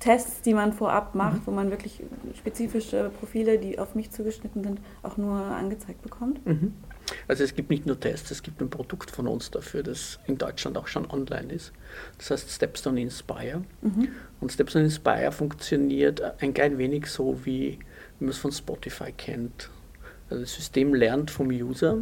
Tests, 0.00 0.42
die 0.42 0.54
man 0.54 0.72
vorab 0.72 1.14
macht, 1.14 1.42
mhm. 1.42 1.46
wo 1.46 1.50
man 1.50 1.70
wirklich 1.70 2.02
spezifische 2.36 3.10
Profile, 3.18 3.58
die 3.58 3.78
auf 3.78 3.94
mich 3.94 4.10
zugeschnitten 4.10 4.62
sind, 4.62 4.80
auch 5.02 5.16
nur 5.16 5.36
angezeigt 5.36 6.02
bekommt? 6.02 6.44
Mhm. 6.46 6.74
Also 7.28 7.44
es 7.44 7.54
gibt 7.54 7.70
nicht 7.70 7.86
nur 7.86 7.98
Tests, 7.98 8.30
es 8.30 8.42
gibt 8.42 8.60
ein 8.60 8.70
Produkt 8.70 9.10
von 9.10 9.26
uns 9.26 9.50
dafür, 9.50 9.82
das 9.82 10.18
in 10.26 10.38
Deutschland 10.38 10.76
auch 10.78 10.86
schon 10.86 11.10
online 11.10 11.52
ist. 11.52 11.72
Das 12.18 12.30
heißt 12.30 12.50
Stepstone 12.50 13.00
Inspire. 13.00 13.62
Mhm. 13.82 14.08
Und 14.40 14.52
Stepstone 14.52 14.86
Inspire 14.86 15.32
funktioniert 15.32 16.22
ein 16.40 16.54
klein 16.54 16.78
wenig 16.78 17.06
so, 17.06 17.44
wie 17.44 17.78
man 18.18 18.30
es 18.30 18.38
von 18.38 18.52
Spotify 18.52 19.12
kennt. 19.12 19.70
Also 20.30 20.42
das 20.42 20.54
System 20.54 20.94
lernt 20.94 21.30
vom 21.30 21.48
User 21.48 21.98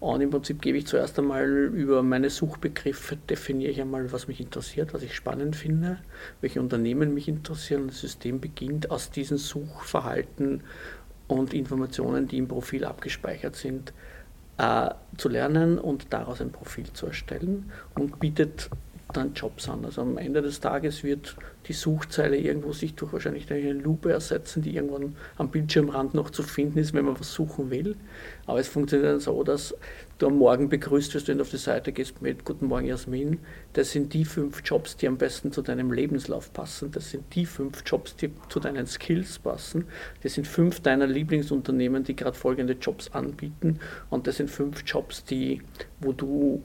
und 0.00 0.22
im 0.22 0.30
Prinzip 0.30 0.62
gebe 0.62 0.78
ich 0.78 0.86
zuerst 0.86 1.18
einmal 1.18 1.46
über 1.46 2.02
meine 2.02 2.30
Suchbegriffe, 2.30 3.16
definiere 3.16 3.70
ich 3.70 3.80
einmal, 3.82 4.10
was 4.12 4.28
mich 4.28 4.40
interessiert, 4.40 4.94
was 4.94 5.02
ich 5.02 5.14
spannend 5.14 5.56
finde, 5.56 5.98
welche 6.40 6.60
Unternehmen 6.60 7.12
mich 7.12 7.28
interessieren. 7.28 7.88
Das 7.88 8.00
System 8.00 8.40
beginnt 8.40 8.90
aus 8.90 9.10
diesen 9.10 9.36
Suchverhalten 9.36 10.62
und 11.28 11.52
Informationen, 11.52 12.26
die 12.26 12.38
im 12.38 12.48
Profil 12.48 12.86
abgespeichert 12.86 13.56
sind, 13.56 13.92
äh, 14.56 14.88
zu 15.18 15.28
lernen 15.28 15.78
und 15.78 16.12
daraus 16.14 16.40
ein 16.40 16.50
Profil 16.50 16.90
zu 16.94 17.06
erstellen 17.06 17.70
und 17.94 18.20
bietet 18.20 18.70
dann 19.12 19.34
Jobs 19.34 19.68
an. 19.68 19.84
Also 19.84 20.02
am 20.02 20.18
Ende 20.18 20.42
des 20.42 20.60
Tages 20.60 21.02
wird 21.04 21.36
die 21.66 21.72
Suchzeile 21.72 22.36
irgendwo 22.36 22.72
sich 22.72 22.94
durch 22.94 23.12
wahrscheinlich 23.12 23.50
eine 23.52 23.72
Lupe 23.72 24.12
ersetzen, 24.12 24.62
die 24.62 24.74
irgendwann 24.74 25.16
am 25.36 25.50
Bildschirmrand 25.50 26.14
noch 26.14 26.30
zu 26.30 26.42
finden 26.42 26.78
ist, 26.78 26.94
wenn 26.94 27.04
man 27.04 27.18
was 27.18 27.32
suchen 27.32 27.70
will. 27.70 27.96
Aber 28.46 28.58
es 28.58 28.68
funktioniert 28.68 29.10
dann 29.12 29.20
so, 29.20 29.42
dass 29.44 29.74
du 30.18 30.26
am 30.26 30.38
Morgen 30.38 30.68
begrüßt 30.68 31.14
wirst, 31.14 31.28
wenn 31.28 31.38
du 31.38 31.42
auf 31.42 31.50
die 31.50 31.56
Seite 31.56 31.92
gehst 31.92 32.22
mit 32.22 32.44
Guten 32.44 32.66
Morgen 32.66 32.86
Jasmin. 32.86 33.38
Das 33.72 33.92
sind 33.92 34.12
die 34.14 34.24
fünf 34.24 34.62
Jobs, 34.64 34.96
die 34.96 35.06
am 35.06 35.18
besten 35.18 35.52
zu 35.52 35.62
deinem 35.62 35.92
Lebenslauf 35.92 36.52
passen. 36.52 36.90
Das 36.90 37.10
sind 37.10 37.24
die 37.34 37.46
fünf 37.46 37.82
Jobs, 37.86 38.16
die 38.16 38.30
zu 38.48 38.60
deinen 38.60 38.86
Skills 38.86 39.38
passen. 39.38 39.84
Das 40.22 40.34
sind 40.34 40.46
fünf 40.46 40.80
deiner 40.80 41.06
Lieblingsunternehmen, 41.06 42.04
die 42.04 42.16
gerade 42.16 42.36
folgende 42.36 42.74
Jobs 42.74 43.12
anbieten. 43.12 43.80
Und 44.08 44.26
das 44.26 44.36
sind 44.36 44.50
fünf 44.50 44.82
Jobs, 44.86 45.24
die, 45.24 45.62
wo 46.00 46.12
du 46.12 46.62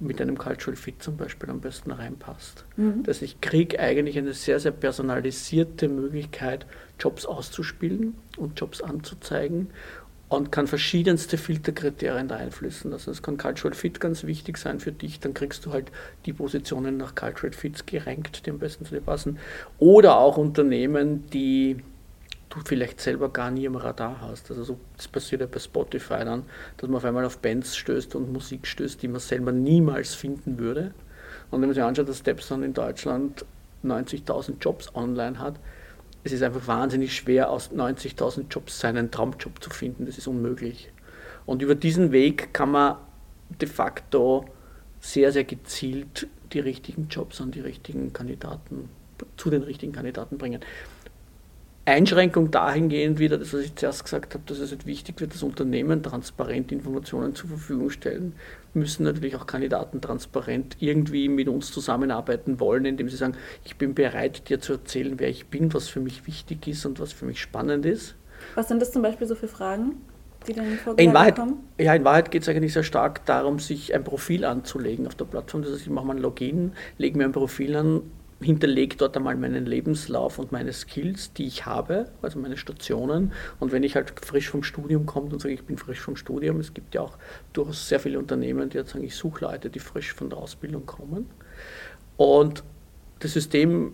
mit 0.00 0.20
einem 0.20 0.38
Cultural 0.38 0.76
Fit 0.76 1.02
zum 1.02 1.16
Beispiel 1.16 1.50
am 1.50 1.60
besten 1.60 1.90
reinpasst. 1.90 2.64
Mhm. 2.76 3.02
Dass 3.04 3.22
ich 3.22 3.40
kriege 3.40 3.78
eigentlich 3.78 4.16
eine 4.18 4.32
sehr, 4.32 4.58
sehr 4.58 4.72
personalisierte 4.72 5.88
Möglichkeit, 5.88 6.66
Jobs 6.98 7.26
auszuspielen 7.26 8.16
und 8.38 8.58
Jobs 8.58 8.80
anzuzeigen 8.82 9.68
und 10.30 10.52
kann 10.52 10.68
verschiedenste 10.68 11.36
Filterkriterien 11.36 12.28
da 12.28 12.36
einflüssen. 12.36 12.92
Also 12.92 13.10
es 13.10 13.20
kann 13.22 13.36
Cultural 13.36 13.74
Fit 13.74 14.00
ganz 14.00 14.24
wichtig 14.24 14.58
sein 14.58 14.80
für 14.80 14.92
dich, 14.92 15.20
dann 15.20 15.34
kriegst 15.34 15.66
du 15.66 15.72
halt 15.72 15.90
die 16.24 16.32
Positionen 16.32 16.96
nach 16.96 17.14
Cultural 17.14 17.52
Fits 17.52 17.84
gerankt, 17.84 18.46
die 18.46 18.50
am 18.50 18.58
besten 18.58 18.86
zu 18.86 18.94
dir 18.94 19.00
passen. 19.00 19.38
Oder 19.78 20.18
auch 20.18 20.36
Unternehmen, 20.36 21.26
die 21.30 21.82
du 22.50 22.58
vielleicht 22.64 23.00
selber 23.00 23.28
gar 23.30 23.50
nie 23.50 23.64
im 23.64 23.76
Radar 23.76 24.20
hast. 24.20 24.50
Also 24.50 24.64
so, 24.64 24.80
das 24.96 25.08
passiert 25.08 25.40
ja 25.40 25.46
bei 25.46 25.58
Spotify 25.58 26.24
dann, 26.24 26.44
dass 26.76 26.88
man 26.88 26.98
auf 26.98 27.04
einmal 27.04 27.24
auf 27.24 27.38
Bands 27.38 27.76
stößt 27.76 28.14
und 28.16 28.32
Musik 28.32 28.66
stößt, 28.66 29.00
die 29.02 29.08
man 29.08 29.20
selber 29.20 29.52
niemals 29.52 30.14
finden 30.14 30.58
würde. 30.58 30.92
Und 31.50 31.60
wenn 31.60 31.68
man 31.68 31.74
sich 31.74 31.82
anschaut, 31.82 32.08
dass 32.08 32.18
Stepson 32.18 32.62
in 32.62 32.74
Deutschland 32.74 33.44
90.000 33.84 34.54
Jobs 34.60 34.94
online 34.94 35.38
hat, 35.38 35.58
es 36.22 36.32
ist 36.32 36.42
einfach 36.42 36.66
wahnsinnig 36.66 37.16
schwer, 37.16 37.50
aus 37.50 37.70
90.000 37.70 38.44
Jobs 38.50 38.78
seinen 38.78 39.10
Traumjob 39.10 39.62
zu 39.62 39.70
finden. 39.70 40.04
Das 40.06 40.18
ist 40.18 40.26
unmöglich. 40.26 40.92
Und 41.46 41.62
über 41.62 41.74
diesen 41.74 42.12
Weg 42.12 42.52
kann 42.52 42.72
man 42.72 42.96
de 43.60 43.68
facto 43.68 44.44
sehr, 45.00 45.32
sehr 45.32 45.44
gezielt 45.44 46.26
die 46.52 46.60
richtigen 46.60 47.08
Jobs 47.08 47.40
an 47.40 47.52
die 47.52 47.60
richtigen 47.60 48.12
Kandidaten, 48.12 48.90
zu 49.36 49.50
den 49.50 49.62
richtigen 49.62 49.92
Kandidaten 49.92 50.36
bringen. 50.36 50.60
Einschränkung 51.90 52.50
dahingehend 52.50 53.18
wieder, 53.18 53.38
das 53.38 53.52
was 53.52 53.60
ich 53.60 53.74
zuerst 53.74 54.04
gesagt 54.04 54.34
habe, 54.34 54.44
dass 54.46 54.58
es 54.58 54.70
halt 54.70 54.86
wichtig 54.86 55.20
wird, 55.20 55.34
dass 55.34 55.42
Unternehmen 55.42 56.02
transparent 56.02 56.72
Informationen 56.72 57.34
zur 57.34 57.50
Verfügung 57.50 57.90
stellen, 57.90 58.34
müssen 58.74 59.04
natürlich 59.04 59.36
auch 59.36 59.46
Kandidaten 59.46 60.00
transparent 60.00 60.76
irgendwie 60.80 61.28
mit 61.28 61.48
uns 61.48 61.72
zusammenarbeiten 61.72 62.60
wollen, 62.60 62.84
indem 62.84 63.08
sie 63.08 63.16
sagen, 63.16 63.34
ich 63.64 63.76
bin 63.76 63.94
bereit, 63.94 64.48
dir 64.48 64.60
zu 64.60 64.74
erzählen, 64.74 65.18
wer 65.18 65.28
ich 65.28 65.46
bin, 65.46 65.74
was 65.74 65.88
für 65.88 66.00
mich 66.00 66.26
wichtig 66.26 66.66
ist 66.68 66.86
und 66.86 67.00
was 67.00 67.12
für 67.12 67.26
mich 67.26 67.40
spannend 67.40 67.84
ist. 67.86 68.14
Was 68.54 68.68
sind 68.68 68.80
das 68.80 68.92
zum 68.92 69.02
Beispiel 69.02 69.26
so 69.26 69.34
für 69.34 69.48
Fragen? 69.48 69.96
Die 70.46 70.54
dann 70.54 70.78
in 70.96 71.12
Wahrheit, 71.12 71.36
kommen? 71.36 71.58
Ja, 71.78 71.94
in 71.94 72.04
Wahrheit 72.04 72.30
geht 72.30 72.42
es 72.42 72.48
eigentlich 72.48 72.72
sehr 72.72 72.82
stark 72.82 73.26
darum, 73.26 73.58
sich 73.58 73.94
ein 73.94 74.04
Profil 74.04 74.46
anzulegen 74.46 75.06
auf 75.06 75.14
der 75.14 75.26
Plattform. 75.26 75.62
Das 75.62 75.72
heißt, 75.72 75.82
ich 75.82 75.90
mache 75.90 76.06
mal 76.06 76.16
ein 76.16 76.22
Login, 76.22 76.72
lege 76.96 77.18
mir 77.18 77.24
ein 77.24 77.32
Profil 77.32 77.76
an, 77.76 78.02
hinterlege 78.40 78.96
dort 78.96 79.16
einmal 79.16 79.36
meinen 79.36 79.66
Lebenslauf 79.66 80.38
und 80.38 80.50
meine 80.50 80.72
Skills, 80.72 81.32
die 81.34 81.46
ich 81.46 81.66
habe, 81.66 82.06
also 82.22 82.38
meine 82.38 82.56
Stationen. 82.56 83.32
Und 83.58 83.72
wenn 83.72 83.82
ich 83.82 83.96
halt 83.96 84.12
frisch 84.24 84.48
vom 84.48 84.62
Studium 84.62 85.04
komme 85.06 85.30
und 85.30 85.40
sage, 85.40 85.54
ich 85.54 85.64
bin 85.64 85.76
frisch 85.76 86.00
vom 86.00 86.16
Studium, 86.16 86.58
es 86.58 86.72
gibt 86.72 86.94
ja 86.94 87.02
auch 87.02 87.18
durchaus 87.52 87.88
sehr 87.88 88.00
viele 88.00 88.18
Unternehmen, 88.18 88.70
die 88.70 88.78
jetzt 88.78 88.92
sagen, 88.92 89.04
ich 89.04 89.14
suche 89.14 89.44
Leute, 89.44 89.68
die 89.68 89.78
frisch 89.78 90.14
von 90.14 90.30
der 90.30 90.38
Ausbildung 90.38 90.86
kommen. 90.86 91.26
Und 92.16 92.64
das 93.18 93.34
System 93.34 93.92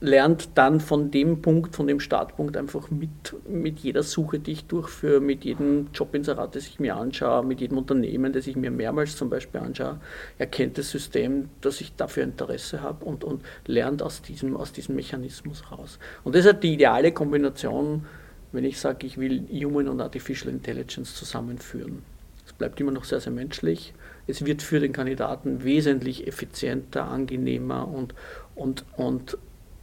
lernt 0.00 0.50
dann 0.54 0.78
von 0.78 1.10
dem 1.10 1.42
Punkt, 1.42 1.74
von 1.74 1.88
dem 1.88 1.98
Startpunkt 1.98 2.56
einfach 2.56 2.90
mit, 2.90 3.10
mit 3.48 3.80
jeder 3.80 4.04
Suche, 4.04 4.38
die 4.38 4.52
ich 4.52 4.66
durchführe, 4.66 5.20
mit 5.20 5.44
jedem 5.44 5.88
Jobinserat, 5.92 6.54
das 6.54 6.68
ich 6.68 6.78
mir 6.78 6.96
anschaue, 6.96 7.44
mit 7.44 7.60
jedem 7.60 7.78
Unternehmen, 7.78 8.32
das 8.32 8.46
ich 8.46 8.54
mir 8.54 8.70
mehrmals 8.70 9.16
zum 9.16 9.28
Beispiel 9.28 9.60
anschaue, 9.60 10.00
erkennt 10.38 10.78
das 10.78 10.90
System, 10.90 11.48
dass 11.60 11.80
ich 11.80 11.96
dafür 11.96 12.22
Interesse 12.22 12.80
habe 12.80 13.04
und, 13.04 13.24
und 13.24 13.42
lernt 13.66 14.00
aus 14.02 14.22
diesem, 14.22 14.56
aus 14.56 14.72
diesem 14.72 14.94
Mechanismus 14.94 15.64
raus. 15.72 15.98
Und 16.22 16.36
das 16.36 16.44
ist 16.44 16.62
die 16.62 16.74
ideale 16.74 17.10
Kombination, 17.10 18.06
wenn 18.52 18.64
ich 18.64 18.78
sage, 18.78 19.04
ich 19.04 19.18
will 19.18 19.46
Human 19.52 19.88
und 19.88 20.00
Artificial 20.00 20.52
Intelligence 20.52 21.14
zusammenführen. 21.14 22.02
Es 22.46 22.52
bleibt 22.52 22.80
immer 22.80 22.92
noch 22.92 23.04
sehr, 23.04 23.20
sehr 23.20 23.32
menschlich. 23.32 23.92
Es 24.26 24.44
wird 24.44 24.62
für 24.62 24.78
den 24.78 24.92
Kandidaten 24.92 25.64
wesentlich 25.64 26.26
effizienter, 26.26 27.04
angenehmer 27.04 27.88
und, 27.88 28.14
und, 28.54 28.84
und 28.96 29.36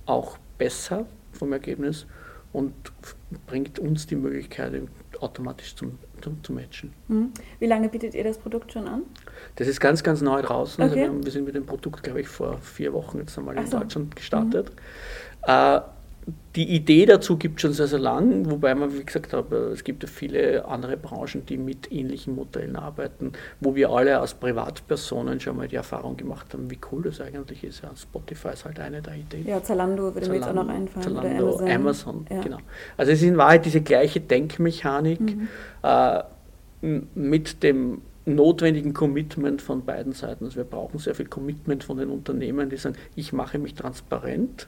auch 0.06 0.38
besser 0.58 1.06
vom 1.32 1.54
Ergebnis 1.54 2.06
und 2.54 2.74
bringt 3.48 3.80
uns 3.80 4.08
die 4.08 4.16
Möglichkeit, 4.16 4.74
automatisch 5.20 5.76
zum, 5.76 5.98
zum, 6.22 6.42
zu 6.44 6.54
matchen. 6.54 6.94
Mhm. 7.08 7.32
Wie 7.60 7.66
lange 7.66 7.90
bietet 7.90 8.16
ihr 8.16 8.24
das 8.24 8.38
Produkt 8.38 8.72
schon 8.72 8.88
an? 8.88 9.04
Das 9.56 9.68
ist 9.68 9.80
ganz, 9.80 10.04
ganz 10.04 10.22
neu 10.22 10.42
draußen. 10.42 10.82
Okay. 10.82 10.84
Also 10.84 10.96
wir, 10.96 11.08
haben, 11.08 11.26
wir, 11.26 11.32
sind 11.32 11.46
mit 11.46 11.56
dem 11.56 11.66
Produkt, 11.66 12.04
glaube 12.04 12.22
ich, 12.22 12.28
vor 12.28 12.58
vier 12.60 12.94
Wochen 12.94 13.20
jetzt 13.20 13.38
einmal 13.38 13.58
in 13.58 13.68
so. 13.68 13.80
Deutschland 13.80 14.16
gestartet. 14.16 14.72
Mhm. 14.72 15.52
Äh, 15.52 15.82
die 16.56 16.76
Idee 16.76 17.06
dazu 17.06 17.38
gibt 17.38 17.58
es 17.58 17.62
schon 17.62 17.74
sehr, 17.74 17.88
sehr 17.88 18.00
lang, 18.00 18.50
wobei 18.50 18.74
man, 18.74 18.98
wie 18.98 19.04
gesagt 19.04 19.34
habe, 19.34 19.72
es 19.74 19.84
gibt 19.84 20.04
ja 20.04 20.10
viele 20.10 20.66
andere 20.66 20.98
Branchen, 20.98 21.46
die 21.46 21.58
mit 21.58 21.92
ähnlichen 21.92 22.34
Modellen 22.34 22.76
arbeiten, 22.78 23.34
wo 23.60 23.76
wir 23.76 23.90
alle 23.90 24.20
als 24.20 24.34
Privatpersonen 24.34 25.40
schon 25.40 25.58
mal 25.58 25.68
die 25.68 25.76
Erfahrung 25.76 26.18
gemacht 26.18 26.54
haben, 26.54 26.72
wie 26.72 26.80
cool 26.92 27.04
das 27.04 27.22
eigentlich 27.22 27.64
ist. 27.64 27.84
Ja, 27.84 27.92
Spotify 27.96 28.50
ist 28.54 28.66
halt 28.66 28.80
eine 28.80 29.02
der 29.02 29.16
Ideen. 29.16 29.46
Ja, 29.48 29.62
Zalando 29.62 30.16
würde 30.16 30.22
Zalando, 30.22 30.32
mir 30.32 30.38
jetzt 30.38 30.50
auch 30.50 30.64
noch 30.64 30.74
einfallen. 30.74 31.04
Zalando, 31.04 31.60
Amazon. 31.60 31.70
Amazon 31.70 32.28
ja. 32.30 32.42
genau. 32.42 32.58
Also 32.98 33.12
es 33.12 33.22
ist 33.22 33.28
in 33.28 33.38
Wahrheit 33.38 33.66
diese 33.66 33.82
gleiche 33.82 34.22
Denkmechanik 34.22 35.20
mhm. 35.20 35.48
äh, 35.84 36.24
mit 37.14 37.62
dem 37.62 38.02
notwendigen 38.26 38.94
Commitment 38.94 39.62
von 39.62 39.86
beiden 39.86 40.14
Seiten. 40.14 40.46
Also 40.46 40.58
wir 40.58 40.64
brauchen 40.64 40.98
sehr 40.98 41.14
viel 41.14 41.28
Commitment 41.28 41.84
von 41.84 41.98
den 41.98 42.10
Unternehmen, 42.10 42.70
die 42.70 42.78
sagen, 42.78 42.96
ich 43.16 43.34
mache 43.34 43.60
mich 43.60 43.76
transparent 43.76 44.68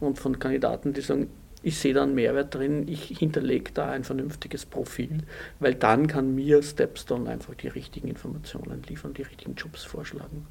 und 0.00 0.18
von 0.18 0.38
Kandidaten, 0.38 0.92
die 0.92 1.00
sagen, 1.00 1.28
ich 1.62 1.78
sehe 1.78 1.92
da 1.92 2.02
einen 2.02 2.14
Mehrwert 2.14 2.54
drin, 2.54 2.88
ich 2.88 3.18
hinterlege 3.18 3.72
da 3.72 3.90
ein 3.90 4.04
vernünftiges 4.04 4.64
Profil, 4.64 5.18
weil 5.58 5.74
dann 5.74 6.06
kann 6.06 6.34
mir 6.34 6.62
Stepstone 6.62 7.28
einfach 7.28 7.54
die 7.54 7.68
richtigen 7.68 8.08
Informationen 8.08 8.82
liefern, 8.88 9.12
die 9.14 9.22
richtigen 9.22 9.54
Jobs 9.54 9.84
vorschlagen. 9.84 10.46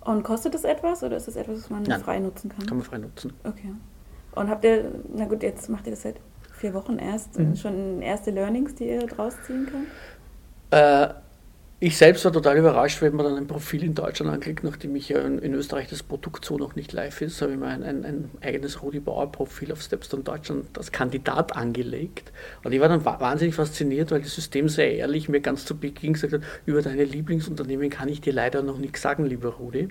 Und 0.00 0.22
kostet 0.22 0.54
das 0.54 0.64
etwas 0.64 1.02
oder 1.02 1.16
ist 1.16 1.26
das 1.26 1.36
etwas, 1.36 1.62
was 1.62 1.70
man 1.70 1.82
Nein, 1.82 2.00
frei 2.00 2.18
nutzen 2.20 2.50
kann? 2.50 2.66
Kann 2.66 2.78
man 2.78 2.86
frei 2.86 2.98
nutzen. 2.98 3.32
Okay. 3.44 3.72
Und 4.32 4.48
habt 4.48 4.64
ihr, 4.64 4.92
na 5.12 5.24
gut, 5.24 5.42
jetzt 5.42 5.68
macht 5.68 5.86
ihr 5.86 5.90
das 5.90 6.02
seit 6.02 6.16
vier 6.52 6.72
Wochen 6.74 6.98
erst, 6.98 7.38
mhm. 7.38 7.56
schon 7.56 8.02
erste 8.02 8.30
Learnings, 8.30 8.74
die 8.76 8.88
ihr 8.88 9.06
draus 9.06 9.34
ziehen 9.46 9.66
könnt? 9.66 9.88
Äh, 10.70 11.14
ich 11.80 11.96
selbst 11.96 12.24
war 12.24 12.32
total 12.32 12.58
überrascht, 12.58 13.00
wenn 13.02 13.14
man 13.14 13.24
dann 13.24 13.36
ein 13.36 13.46
Profil 13.46 13.84
in 13.84 13.94
Deutschland 13.94 14.32
anklickt, 14.32 14.64
nachdem 14.64 14.96
ich 14.96 15.10
ja 15.10 15.20
in, 15.20 15.54
Österreich 15.54 15.86
das 15.88 16.02
Produkt 16.02 16.44
so 16.44 16.58
noch 16.58 16.74
nicht 16.74 16.92
live 16.92 17.20
ist, 17.22 17.40
habe 17.40 17.52
ich 17.52 17.58
mir 17.58 17.66
ein, 17.66 17.84
ein, 17.84 18.04
ein 18.04 18.30
eigenes 18.40 18.82
Rudi 18.82 18.98
Bauer 18.98 19.30
Profil 19.30 19.70
auf 19.70 19.80
Stepstone 19.80 20.24
Deutschland 20.24 20.76
als 20.76 20.90
Kandidat 20.90 21.56
angelegt. 21.56 22.32
Und 22.64 22.72
ich 22.72 22.80
war 22.80 22.88
dann 22.88 23.04
wahnsinnig 23.04 23.54
fasziniert, 23.54 24.10
weil 24.10 24.22
das 24.22 24.34
System 24.34 24.68
sehr 24.68 24.92
ehrlich 24.92 25.28
mir 25.28 25.40
ganz 25.40 25.66
zu 25.66 25.78
Beginn 25.78 26.14
gesagt 26.14 26.32
hat, 26.32 26.42
über 26.66 26.82
deine 26.82 27.04
Lieblingsunternehmen 27.04 27.90
kann 27.90 28.08
ich 28.08 28.20
dir 28.20 28.32
leider 28.32 28.62
noch 28.62 28.78
nichts 28.78 29.00
sagen, 29.00 29.24
lieber 29.26 29.50
Rudi. 29.50 29.90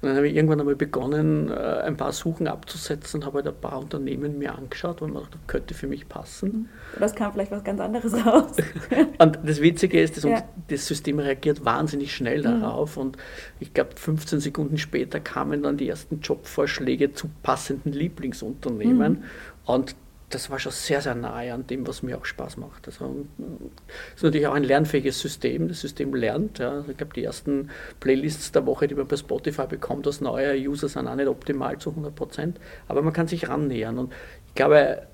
Und 0.00 0.08
dann 0.08 0.16
habe 0.16 0.28
ich 0.28 0.34
irgendwann 0.34 0.60
einmal 0.60 0.76
begonnen, 0.76 1.50
äh, 1.50 1.54
ein 1.54 1.96
paar 1.96 2.12
Suchen 2.12 2.48
abzusetzen, 2.48 3.24
habe 3.24 3.36
halt 3.36 3.48
ein 3.48 3.60
paar 3.60 3.78
Unternehmen 3.78 4.38
mir 4.38 4.54
angeschaut, 4.54 5.00
weil 5.00 5.08
man 5.08 5.22
dachte, 5.24 5.38
das 5.38 5.46
könnte 5.46 5.74
für 5.74 5.86
mich 5.86 6.08
passen. 6.08 6.68
Das 6.98 7.14
kam 7.14 7.32
vielleicht 7.32 7.50
was 7.50 7.64
ganz 7.64 7.80
anderes 7.80 8.14
raus. 8.24 8.56
und 9.18 9.38
das 9.42 9.60
Witzige 9.60 10.00
ist, 10.00 10.16
das, 10.16 10.24
ja. 10.24 10.42
das 10.68 10.86
System 10.86 11.18
reagiert 11.18 11.64
wahnsinnig 11.64 12.14
schnell 12.14 12.38
mhm. 12.38 12.60
darauf 12.60 12.96
und 12.96 13.16
ich 13.60 13.74
glaube, 13.74 13.90
15 13.96 14.40
Sekunden 14.40 14.78
später 14.78 15.20
kamen 15.20 15.62
dann 15.62 15.76
die 15.76 15.88
ersten 15.88 16.20
Jobvorschläge 16.20 17.12
zu 17.12 17.28
passenden 17.42 17.92
Lieblingsunternehmen 17.92 19.12
mhm. 19.12 19.24
und 19.64 19.96
das 20.30 20.50
war 20.50 20.58
schon 20.58 20.72
sehr, 20.72 21.00
sehr 21.00 21.14
nahe 21.14 21.54
an 21.54 21.66
dem, 21.66 21.86
was 21.86 22.02
mir 22.02 22.18
auch 22.18 22.24
Spaß 22.24 22.58
macht. 22.58 22.86
Also, 22.86 23.24
es 23.38 24.16
ist 24.16 24.22
natürlich 24.22 24.46
auch 24.46 24.54
ein 24.54 24.64
lernfähiges 24.64 25.18
System. 25.18 25.68
Das 25.68 25.80
System 25.80 26.14
lernt. 26.14 26.58
Ja. 26.58 26.84
Ich 26.86 26.96
glaube, 26.96 27.14
die 27.14 27.24
ersten 27.24 27.70
Playlists 28.00 28.52
der 28.52 28.66
Woche, 28.66 28.88
die 28.88 28.94
man 28.94 29.08
bei 29.08 29.16
Spotify 29.16 29.66
bekommt, 29.66 30.06
als 30.06 30.20
neuer 30.20 30.54
User 30.54 30.88
sind 30.88 31.08
auch 31.08 31.14
nicht 31.14 31.28
optimal 31.28 31.78
zu 31.78 31.90
100 31.90 32.14
Prozent. 32.14 32.60
Aber 32.88 33.00
man 33.00 33.14
kann 33.14 33.26
sich 33.26 33.48
rannähern. 33.48 33.98
Und 33.98 34.12
ich 34.48 34.54
glaube, 34.54 35.06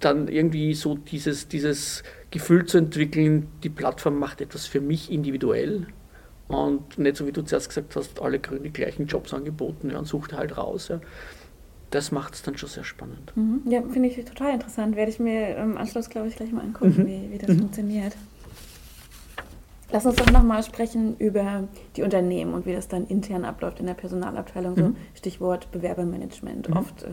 dann 0.00 0.26
irgendwie 0.26 0.74
so 0.74 0.96
dieses, 0.96 1.46
dieses 1.46 2.02
Gefühl 2.32 2.66
zu 2.66 2.78
entwickeln, 2.78 3.48
die 3.62 3.70
Plattform 3.70 4.18
macht 4.18 4.40
etwas 4.40 4.66
für 4.66 4.80
mich 4.80 5.12
individuell. 5.12 5.86
Und 6.48 6.98
nicht 6.98 7.16
so 7.16 7.28
wie 7.28 7.32
du 7.32 7.42
zuerst 7.42 7.68
gesagt 7.68 7.94
hast, 7.94 8.20
alle 8.20 8.40
Grüne 8.40 8.70
gleichen 8.70 9.06
Jobs 9.06 9.32
angeboten 9.32 9.90
ja, 9.90 9.98
und 9.98 10.06
sucht 10.06 10.32
halt 10.32 10.58
raus. 10.58 10.88
Ja 10.88 11.00
das 11.90 12.12
macht 12.12 12.34
es 12.34 12.42
dann 12.42 12.56
schon 12.56 12.68
sehr 12.68 12.84
spannend. 12.84 13.32
Mhm. 13.34 13.62
Ja, 13.66 13.82
finde 13.82 14.08
ich 14.08 14.24
total 14.24 14.54
interessant. 14.54 14.96
Werde 14.96 15.10
ich 15.10 15.18
mir 15.18 15.56
im 15.56 15.76
Anschluss, 15.76 16.08
glaube 16.08 16.28
ich, 16.28 16.36
gleich 16.36 16.52
mal 16.52 16.62
angucken, 16.62 17.02
mhm. 17.02 17.06
wie, 17.06 17.30
wie 17.32 17.38
das 17.38 17.50
mhm. 17.50 17.60
funktioniert. 17.60 18.16
Lass 19.92 20.06
uns 20.06 20.16
doch 20.16 20.30
nochmal 20.30 20.62
sprechen 20.62 21.16
über 21.18 21.64
die 21.96 22.02
Unternehmen 22.02 22.54
und 22.54 22.64
wie 22.64 22.72
das 22.72 22.86
dann 22.86 23.06
intern 23.08 23.44
abläuft 23.44 23.80
in 23.80 23.86
der 23.86 23.94
Personalabteilung. 23.94 24.76
So 24.76 24.84
mhm. 24.84 24.96
Stichwort 25.14 25.70
Bewerbermanagement. 25.72 26.68
Mhm. 26.68 26.76
Oft 26.76 27.02
äh, 27.02 27.08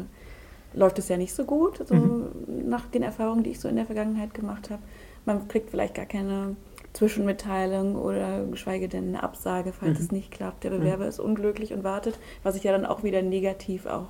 läuft 0.76 1.00
es 1.00 1.08
ja 1.08 1.18
nicht 1.18 1.34
so 1.34 1.46
gut, 1.46 1.82
so 1.88 1.96
mhm. 1.96 2.30
nach 2.68 2.86
den 2.88 3.02
Erfahrungen, 3.02 3.44
die 3.44 3.52
ich 3.52 3.60
so 3.60 3.68
in 3.68 3.78
der 3.78 3.88
Vergangenheit 3.88 4.36
gemacht 4.36 4.70
habe. 4.70 4.82
Man 5.26 5.48
kriegt 5.48 5.72
vielleicht 5.72 5.96
gar 5.96 6.06
keine 6.06 6.56
Zwischenmitteilung 6.94 7.96
oder 7.96 8.46
geschweige 8.46 8.88
denn 8.88 9.10
eine 9.10 9.24
Absage, 9.24 9.74
falls 9.74 10.00
es 10.00 10.12
nicht 10.12 10.32
klappt. 10.32 10.64
Der 10.64 10.70
Bewerber 10.70 11.08
ist 11.08 11.20
unglücklich 11.20 11.74
und 11.74 11.84
wartet, 11.84 12.18
was 12.44 12.54
sich 12.54 12.64
ja 12.64 12.72
dann 12.72 12.86
auch 12.86 13.04
wieder 13.04 13.22
negativ 13.22 13.88
auch 13.88 14.08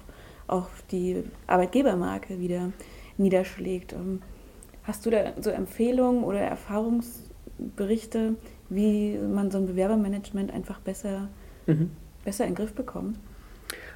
auf 0.47 0.83
die 0.91 1.23
Arbeitgebermarke 1.45 2.39
wieder 2.39 2.71
niederschlägt. 3.17 3.93
Ähm, 3.93 4.21
hast 4.83 5.05
du 5.05 5.09
da 5.09 5.33
so 5.41 5.49
Empfehlungen 5.49 6.23
oder 6.23 6.39
Erfahrungsberichte, 6.39 8.35
wie 8.69 9.17
man 9.17 9.51
so 9.51 9.57
ein 9.57 9.67
Bewerbermanagement 9.67 10.51
einfach 10.51 10.79
besser, 10.79 11.29
mhm. 11.65 11.91
besser 12.23 12.45
in 12.45 12.51
den 12.51 12.55
Griff 12.55 12.73
bekommt? 12.73 13.17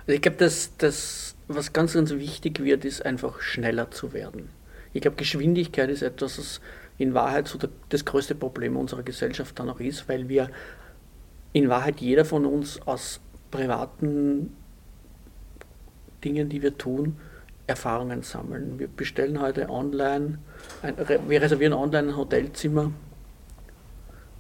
Also 0.02 0.14
ich 0.14 0.22
glaube, 0.22 0.38
dass 0.38 0.76
das, 0.78 1.36
was 1.48 1.74
ganz, 1.74 1.94
ganz 1.94 2.12
wichtig 2.12 2.62
wird, 2.64 2.86
ist 2.86 3.06
einfach 3.06 3.42
schneller 3.42 3.92
zu 3.92 4.14
werden. 4.14 4.50
Ich 4.94 5.02
glaube, 5.02 5.16
Geschwindigkeit 5.16 5.90
ist 5.90 6.02
etwas, 6.02 6.38
was 6.38 6.62
in 6.98 7.14
Wahrheit 7.14 7.48
so 7.48 7.58
das 7.90 8.06
größte 8.06 8.36
Problem 8.36 8.76
unserer 8.76 9.04
Gesellschaft 9.04 9.58
dann 9.58 9.70
auch 9.70 9.80
ist, 9.80 10.10
weil 10.10 10.28
wir 10.28 10.50
in 11.54 11.70
Wahrheit 11.70 12.02
jeder 12.02 12.26
von 12.26 12.46
uns 12.46 12.82
aus 12.86 13.22
privaten 13.52 14.56
Dingen, 16.24 16.50
die 16.50 16.62
wir 16.62 16.78
tun, 16.78 17.18
Erfahrungen 17.68 18.24
sammeln. 18.24 18.80
Wir 18.80 18.88
bestellen 18.88 19.40
heute 19.40 19.70
online, 19.70 20.40
ein, 20.82 20.96
wir 21.28 21.42
reservieren 21.42 21.74
online 21.74 22.10
ein 22.10 22.18
Hotelzimmer 22.18 22.92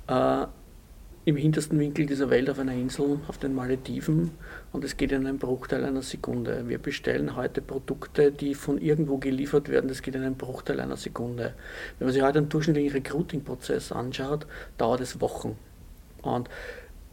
äh, 0.07 0.45
im 1.23 1.35
hintersten 1.35 1.79
Winkel 1.79 2.07
dieser 2.07 2.29
Welt 2.31 2.49
auf 2.49 2.57
einer 2.57 2.73
Insel 2.73 3.19
auf 3.27 3.37
den 3.37 3.53
Malediven 3.53 4.31
und 4.71 4.83
es 4.83 4.97
geht 4.97 5.11
in 5.11 5.27
einen 5.27 5.37
Bruchteil 5.37 5.85
einer 5.85 6.01
Sekunde. 6.01 6.67
Wir 6.67 6.79
bestellen 6.79 7.35
heute 7.35 7.61
Produkte, 7.61 8.31
die 8.31 8.55
von 8.55 8.79
irgendwo 8.79 9.17
geliefert 9.17 9.69
werden, 9.69 9.87
das 9.87 10.01
geht 10.01 10.15
in 10.15 10.23
einen 10.23 10.35
Bruchteil 10.35 10.79
einer 10.79 10.97
Sekunde. 10.97 11.53
Wenn 11.99 12.07
man 12.07 12.13
sich 12.13 12.23
heute 12.23 12.39
einen 12.39 12.49
durchschnittlichen 12.49 12.93
Recruiting-Prozess 12.93 13.91
anschaut, 13.91 14.47
dauert 14.79 15.01
es 15.01 15.21
Wochen. 15.21 15.57
Und 16.23 16.49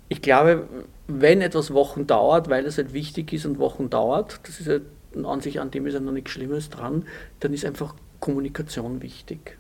ich 0.09 0.23
glaube, 0.23 0.69
wenn 1.07 1.41
etwas 1.41 1.73
Wochen 1.73 2.07
dauert, 2.07 2.49
weil 2.49 2.65
es 2.65 2.79
halt 2.79 2.93
wichtig 2.93 3.33
ist 3.33 3.47
und 3.47 3.59
Wochen 3.59 3.91
dauert, 3.91 4.41
das 4.45 4.61
ist 4.61 4.67
ja 4.67 4.79
an 5.25 5.41
sich, 5.41 5.61
an 5.61 5.71
dem 5.71 5.87
ist 5.87 5.95
ja 5.95 6.01
noch 6.01 6.13
nichts 6.13 6.31
Schlimmes 6.31 6.71
dran, 6.71 7.05
dann 7.41 7.53
ist 7.53 7.65
einfach 7.65 7.95
Kommunikation 8.21 9.03
wichtig. 9.03 9.59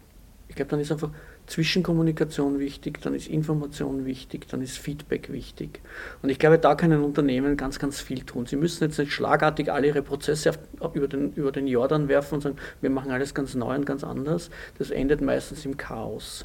Ich 0.49 0.57
glaube, 0.57 0.71
dann 0.71 0.81
ist 0.81 0.93
einfach 0.93 1.11
Zwischenkommunikation 1.47 2.59
wichtig, 2.59 3.01
dann 3.01 3.15
ist 3.15 3.27
Information 3.27 4.05
wichtig, 4.05 4.49
dann 4.49 4.61
ist 4.61 4.77
Feedback 4.77 5.33
wichtig. 5.33 5.81
Und 6.21 6.29
ich 6.29 6.39
glaube, 6.39 6.59
da 6.59 6.75
können 6.75 7.03
Unternehmen 7.03 7.57
ganz, 7.57 7.79
ganz 7.79 8.01
viel 8.01 8.21
tun. 8.25 8.45
Sie 8.45 8.57
müssen 8.57 8.85
jetzt 8.85 8.99
nicht 8.99 9.13
schlagartig 9.13 9.73
alle 9.73 9.87
ihre 9.87 10.03
Prozesse 10.03 10.53
auf, 10.79 10.95
über, 10.95 11.09
den, 11.09 11.33
über 11.33 11.51
den 11.51 11.67
Jordan 11.67 12.09
werfen 12.09 12.35
und 12.35 12.41
sagen, 12.43 12.57
wir 12.83 12.91
machen 12.91 13.11
alles 13.11 13.35
ganz 13.35 13.55
neu 13.55 13.75
und 13.75 13.87
ganz 13.87 14.05
anders. 14.05 14.51
Das 14.77 14.91
endet 14.91 15.23
meistens 15.23 15.65
im 15.65 15.79
Chaos 15.79 16.45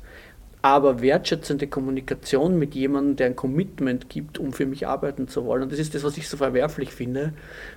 aber 0.63 1.01
wertschätzende 1.01 1.67
Kommunikation 1.67 2.57
mit 2.57 2.73
jemandem, 2.73 3.17
der 3.17 3.27
ein 3.27 3.35
Commitment 3.35 4.07
gibt, 4.07 4.37
um 4.39 4.53
für 4.53 4.65
mich 4.65 4.87
arbeiten 4.87 5.27
zu 5.27 5.43
wollen. 5.43 5.63
Und 5.63 5.73
das 5.73 5.77
ist 5.79 5.93
das, 5.93 6.05
was 6.05 6.17
ich 6.17 6.29
so 6.29 6.37
verwerflich 6.37 6.93
finde. 6.93 7.33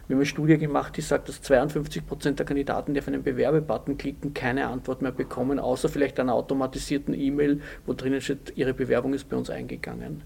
Wir 0.07 0.14
haben 0.14 0.20
eine 0.20 0.25
Studie 0.25 0.57
gemacht, 0.57 0.96
die 0.96 1.01
sagt, 1.01 1.29
dass 1.29 1.42
52 1.42 2.07
Prozent 2.07 2.38
der 2.38 2.46
Kandidaten, 2.46 2.94
die 2.94 3.01
auf 3.01 3.09
einen 3.09 3.25
Bewerbebutton 3.25 3.99
klicken, 3.99 4.35
keine 4.35 4.68
Antwort 4.68 5.03
mehr 5.03 5.11
bekommen, 5.11 5.59
außer 5.59 5.88
vielleicht 5.88 6.20
einer 6.20 6.35
automatisierten 6.35 7.12
E-Mail, 7.12 7.61
wo 7.87 7.92
drinnen 7.92 8.20
steht, 8.20 8.53
ihre 8.55 8.72
Bewerbung 8.72 9.14
ist 9.14 9.29
bei 9.29 9.37
uns 9.37 9.51
eingegangen. 9.51 10.22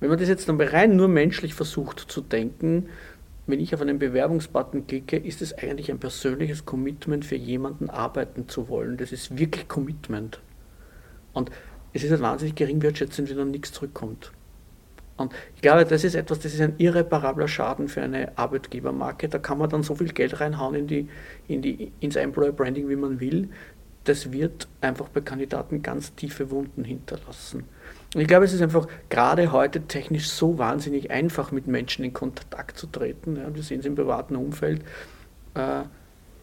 Wenn 0.00 0.08
man 0.08 0.18
das 0.18 0.30
jetzt 0.30 0.48
dann 0.48 0.58
rein 0.58 0.96
nur 0.96 1.08
menschlich 1.08 1.52
versucht 1.52 2.00
zu 2.00 2.22
denken, 2.22 2.88
wenn 3.46 3.60
ich 3.60 3.74
auf 3.74 3.82
einen 3.82 3.98
Bewerbungsbutton 3.98 4.86
klicke, 4.86 5.18
ist 5.18 5.42
es 5.42 5.52
eigentlich 5.52 5.90
ein 5.90 5.98
persönliches 5.98 6.64
Commitment 6.64 7.26
für 7.26 7.36
jemanden 7.36 7.90
arbeiten 7.90 8.48
zu 8.48 8.70
wollen. 8.70 8.96
Das 8.96 9.12
ist 9.12 9.36
wirklich 9.36 9.68
Commitment. 9.68 10.40
Und 11.32 11.50
es 11.92 12.04
ist 12.04 12.10
halt 12.10 12.20
wahnsinnig 12.20 12.54
gering 12.54 12.82
wertschätzend, 12.82 13.30
wenn 13.30 13.36
dann 13.36 13.50
nichts 13.50 13.72
zurückkommt. 13.72 14.32
Und 15.18 15.32
ich 15.56 15.62
glaube, 15.62 15.84
das 15.84 16.04
ist 16.04 16.14
etwas, 16.14 16.38
das 16.38 16.54
ist 16.54 16.60
ein 16.60 16.74
irreparabler 16.78 17.48
Schaden 17.48 17.88
für 17.88 18.02
eine 18.02 18.38
Arbeitgebermarke. 18.38 19.28
Da 19.28 19.38
kann 19.38 19.58
man 19.58 19.68
dann 19.68 19.82
so 19.82 19.96
viel 19.96 20.12
Geld 20.12 20.40
reinhauen 20.40 20.76
in 20.76 20.86
die, 20.86 21.08
in 21.48 21.60
die, 21.60 21.92
ins 22.00 22.16
Employer 22.16 22.52
Branding, 22.52 22.88
wie 22.88 22.96
man 22.96 23.18
will. 23.18 23.48
Das 24.04 24.30
wird 24.30 24.68
einfach 24.80 25.08
bei 25.08 25.20
Kandidaten 25.20 25.82
ganz 25.82 26.14
tiefe 26.14 26.50
Wunden 26.50 26.84
hinterlassen. 26.84 27.64
Und 28.14 28.20
ich 28.20 28.28
glaube, 28.28 28.44
es 28.44 28.54
ist 28.54 28.62
einfach 28.62 28.86
gerade 29.08 29.50
heute 29.50 29.82
technisch 29.82 30.30
so 30.30 30.56
wahnsinnig 30.56 31.10
einfach, 31.10 31.50
mit 31.50 31.66
Menschen 31.66 32.04
in 32.04 32.12
Kontakt 32.12 32.78
zu 32.78 32.86
treten. 32.86 33.36
Ja, 33.36 33.52
wir 33.52 33.62
sehen 33.62 33.80
es 33.80 33.86
im 33.86 33.96
privaten 33.96 34.36
Umfeld. 34.36 34.82
Äh, 35.54 35.82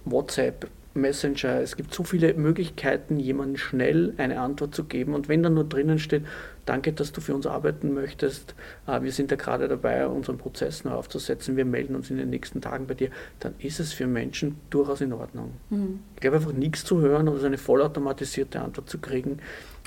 WhatsApp, 0.04 0.67
Messenger, 0.96 1.60
es 1.62 1.76
gibt 1.76 1.94
so 1.94 2.04
viele 2.04 2.34
Möglichkeiten, 2.34 3.20
jemandem 3.20 3.58
schnell 3.58 4.14
eine 4.18 4.40
Antwort 4.40 4.74
zu 4.74 4.86
geben. 4.86 5.14
Und 5.14 5.28
wenn 5.28 5.44
dann 5.44 5.54
nur 5.54 5.66
drinnen 5.66 6.00
steht, 6.00 6.24
danke, 6.66 6.94
dass 6.94 7.12
du 7.12 7.22
für 7.22 7.36
uns 7.36 7.46
arbeiten 7.46 7.94
möchtest, 7.94 8.56
äh, 8.88 9.02
wir 9.02 9.12
sind 9.12 9.32
da 9.32 9.36
gerade 9.36 9.68
dabei, 9.68 10.08
unseren 10.08 10.38
Prozess 10.38 10.84
neu 10.84 10.92
aufzusetzen, 10.92 11.58
wir 11.58 11.66
melden 11.66 11.96
uns 11.96 12.10
in 12.10 12.18
den 12.18 12.30
nächsten 12.30 12.62
Tagen 12.62 12.88
bei 12.88 12.94
dir, 12.94 13.10
dann 13.40 13.54
ist 13.60 13.80
es 13.80 13.94
für 13.94 14.08
Menschen 14.08 14.58
durchaus 14.70 15.02
in 15.02 15.14
Ordnung. 15.14 15.54
Mhm. 15.70 16.00
Ich 16.16 16.22
glaube, 16.22 16.38
einfach 16.38 16.54
nichts 16.54 16.86
zu 16.86 17.02
hören 17.02 17.28
oder 17.28 17.40
so 17.40 17.46
eine 17.46 17.58
vollautomatisierte 17.58 18.62
Antwort 18.62 18.90
zu 18.90 18.98
kriegen, 18.98 19.40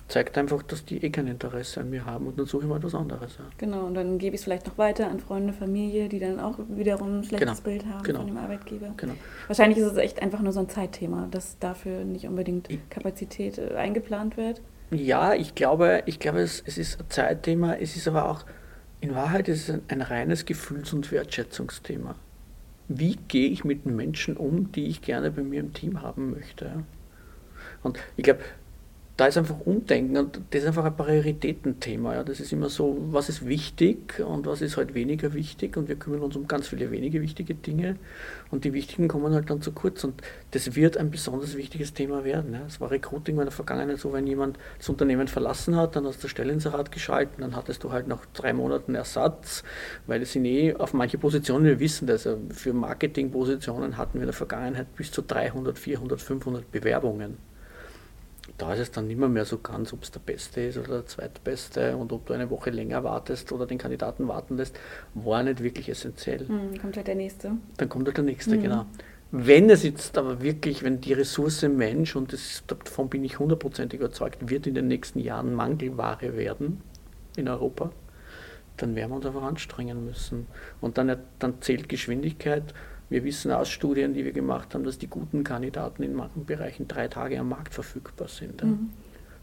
zeigt 0.09 0.38
einfach, 0.38 0.62
dass 0.62 0.85
die 0.85 1.05
eh 1.05 1.11
kein 1.11 1.27
Interesse 1.27 1.81
an 1.81 1.90
mir 1.90 2.07
haben 2.07 2.27
und 2.27 2.38
dann 2.38 2.47
suche 2.47 2.62
ich 2.62 2.68
mal 2.68 2.83
was 2.83 2.94
anderes. 2.94 3.37
Ja. 3.38 3.44
Genau, 3.59 3.85
und 3.85 3.94
dann 3.94 4.18
gebe 4.18 4.35
ich 4.35 4.40
es 4.40 4.44
vielleicht 4.44 4.66
noch 4.66 4.79
weiter 4.79 5.09
an 5.09 5.21
Freunde, 5.21 5.53
Familie, 5.53 6.09
die 6.09 6.18
dann 6.18 6.40
auch 6.40 6.59
wiederum 6.68 7.18
ein 7.18 7.25
schlechtes 7.25 7.62
genau. 7.62 7.77
Bild 7.77 7.87
haben 7.87 8.03
genau. 8.03 8.21
von 8.21 8.29
dem 8.29 8.37
Arbeitgeber. 8.38 8.94
Genau. 8.97 9.12
Wahrscheinlich 9.47 9.79
ist 9.79 9.92
es 9.92 9.97
echt 9.99 10.23
einfach 10.23 10.40
nur 10.40 10.53
so 10.53 10.61
ein 10.61 10.68
Zeitthema, 10.68 11.29
dass 11.31 11.59
dafür 11.59 12.05
nicht 12.05 12.27
unbedingt 12.27 12.68
Kapazität 12.88 13.59
äh, 13.59 13.75
eingeplant 13.75 14.37
wird. 14.37 14.62
Ja, 14.90 15.35
ich 15.35 15.55
glaube, 15.55 16.03
ich 16.07 16.18
glaube 16.18 16.40
es, 16.40 16.62
es 16.64 16.79
ist 16.79 17.01
ein 17.01 17.11
Zeitthema, 17.11 17.75
es 17.75 17.94
ist 17.94 18.09
aber 18.09 18.31
auch, 18.31 18.47
in 19.01 19.14
Wahrheit 19.14 19.49
ist 19.49 19.68
es 19.68 19.75
ein, 19.75 19.83
ein 19.88 20.01
reines 20.01 20.47
Gefühls- 20.47 20.94
und 20.94 21.12
Wertschätzungsthema. 21.12 22.14
Wie 22.88 23.16
gehe 23.29 23.51
ich 23.51 23.64
mit 23.64 23.85
Menschen 23.85 24.38
um, 24.38 24.73
die 24.73 24.87
ich 24.87 25.03
gerne 25.03 25.31
bei 25.31 25.42
mir 25.42 25.61
im 25.61 25.75
Team 25.75 26.01
haben 26.01 26.31
möchte? 26.31 26.85
Und 27.83 27.99
ich 28.16 28.25
glaube, 28.25 28.40
da 29.18 29.26
ist 29.26 29.37
einfach 29.37 29.59
Umdenken 29.64 30.16
und 30.16 30.40
das 30.50 30.62
ist 30.62 30.68
einfach 30.68 30.85
ein 30.85 30.96
Prioritätenthema. 30.96 32.14
Ja. 32.14 32.22
Das 32.22 32.38
ist 32.38 32.52
immer 32.52 32.68
so, 32.68 32.96
was 33.11 33.28
ist 33.28 33.48
wichtig 33.48 34.20
und 34.24 34.46
was 34.46 34.62
ist 34.62 34.76
halt 34.76 34.94
weniger 34.94 35.35
wichtig 35.35 35.76
und 35.76 35.88
wir 35.88 35.96
kümmern 35.96 36.20
uns 36.20 36.37
um 36.37 36.46
ganz 36.46 36.68
viele 36.68 36.92
wenige 36.92 37.20
wichtige 37.20 37.57
Dinge 37.57 37.96
und 38.52 38.62
die 38.62 38.72
wichtigen 38.72 39.09
kommen 39.09 39.35
halt 39.35 39.50
dann 39.50 39.61
zu 39.61 39.72
kurz 39.72 40.04
und 40.04 40.22
das 40.52 40.76
wird 40.76 40.96
ein 40.96 41.11
besonders 41.11 41.57
wichtiges 41.57 41.94
Thema 41.94 42.22
werden. 42.22 42.54
Ja. 42.54 42.61
Es 42.68 42.81
war 42.81 42.92
Recruiting 42.92 43.38
in 43.38 43.42
der 43.42 43.50
Vergangenheit 43.50 43.98
so, 43.98 44.12
wenn 44.12 44.24
jemand 44.24 44.57
das 44.78 44.88
Unternehmen 44.88 45.26
verlassen 45.26 45.74
hat, 45.74 45.96
dann 45.96 46.07
hast 46.07 46.22
du 46.22 46.28
Stellinserat 46.28 46.92
geschalten, 46.92 47.40
dann 47.40 47.57
hattest 47.57 47.83
du 47.83 47.90
halt 47.90 48.07
nach 48.07 48.24
drei 48.35 48.52
Monaten 48.52 48.94
Ersatz, 48.94 49.64
weil 50.07 50.22
es 50.22 50.33
sind 50.33 50.44
eh 50.44 50.76
auf 50.76 50.94
manche 50.94 51.18
Positionen, 51.18 51.64
wir 51.64 51.81
wissen 51.81 52.07
das, 52.07 52.24
also 52.24 52.40
für 52.50 52.72
Marketingpositionen 52.72 53.96
hatten 53.96 54.14
wir 54.14 54.22
in 54.22 54.26
der 54.26 54.33
Vergangenheit 54.33 54.94
bis 54.94 55.11
zu 55.11 55.22
300, 55.22 55.76
400, 55.76 56.20
500 56.20 56.70
Bewerbungen 56.70 57.47
da 58.56 58.72
ist 58.72 58.80
es 58.80 58.90
dann 58.90 59.06
nicht 59.06 59.18
mehr, 59.18 59.28
mehr 59.28 59.44
so 59.44 59.58
ganz, 59.58 59.92
ob 59.92 60.02
es 60.02 60.11
der 60.11 60.20
Beste 60.20 60.62
ist 60.62 60.78
oder 60.78 60.88
der 60.88 61.06
Zweitbeste 61.06 61.96
und 61.96 62.12
ob 62.12 62.26
du 62.26 62.34
eine 62.34 62.50
Woche 62.50 62.70
länger 62.70 63.04
wartest 63.04 63.52
oder 63.52 63.66
den 63.66 63.78
Kandidaten 63.78 64.26
warten 64.28 64.56
lässt, 64.56 64.78
war 65.14 65.42
nicht 65.42 65.62
wirklich 65.62 65.88
essentiell. 65.88 66.44
Mhm, 66.44 66.78
kommt 66.80 66.96
halt 66.96 67.06
der 67.06 67.14
Nächste. 67.14 67.52
Dann 67.76 67.88
kommt 67.88 68.06
halt 68.06 68.16
der 68.16 68.24
Nächste, 68.24 68.56
mhm. 68.56 68.62
genau. 68.62 68.87
Wenn 69.30 69.68
es 69.68 69.82
jetzt 69.82 70.16
aber 70.16 70.40
wirklich, 70.40 70.82
wenn 70.82 71.02
die 71.02 71.12
Ressource 71.12 71.62
Mensch, 71.62 72.16
und 72.16 72.32
das, 72.32 72.64
davon 72.66 73.11
bin 73.11 73.24
ich 73.24 73.38
hundertprozentig 73.38 74.00
überzeugt, 74.00 74.48
wird 74.48 74.66
in 74.66 74.74
den 74.74 74.88
nächsten 74.88 75.18
Jahren 75.18 75.54
Mangelware 75.54 76.34
werden 76.37 76.80
in 77.37 77.46
Europa, 77.46 77.92
dann 78.78 78.94
werden 78.94 79.11
wir 79.11 79.16
uns 79.16 79.26
einfach 79.26 79.42
anstrengen 79.42 80.04
müssen. 80.04 80.46
Und 80.80 80.96
dann, 80.96 81.14
dann 81.38 81.61
zählt 81.61 81.88
Geschwindigkeit 81.90 82.72
wir 83.11 83.25
wissen 83.25 83.51
aus 83.53 83.68
Studien, 83.71 84.14
die 84.14 84.25
wir 84.25 84.33
gemacht 84.33 84.75
haben, 84.75 84.85
dass 84.85 84.99
die 84.99 85.07
guten 85.07 85.44
Kandidaten 85.44 86.03
in 86.03 86.14
manchen 86.14 86.44
Bereichen 86.44 86.88
drei 86.88 87.09
Tage 87.09 87.38
am 87.38 87.49
Markt 87.49 87.75
verfügbar 87.75 88.29
sind. 88.29 88.62
Mhm. 88.62 88.90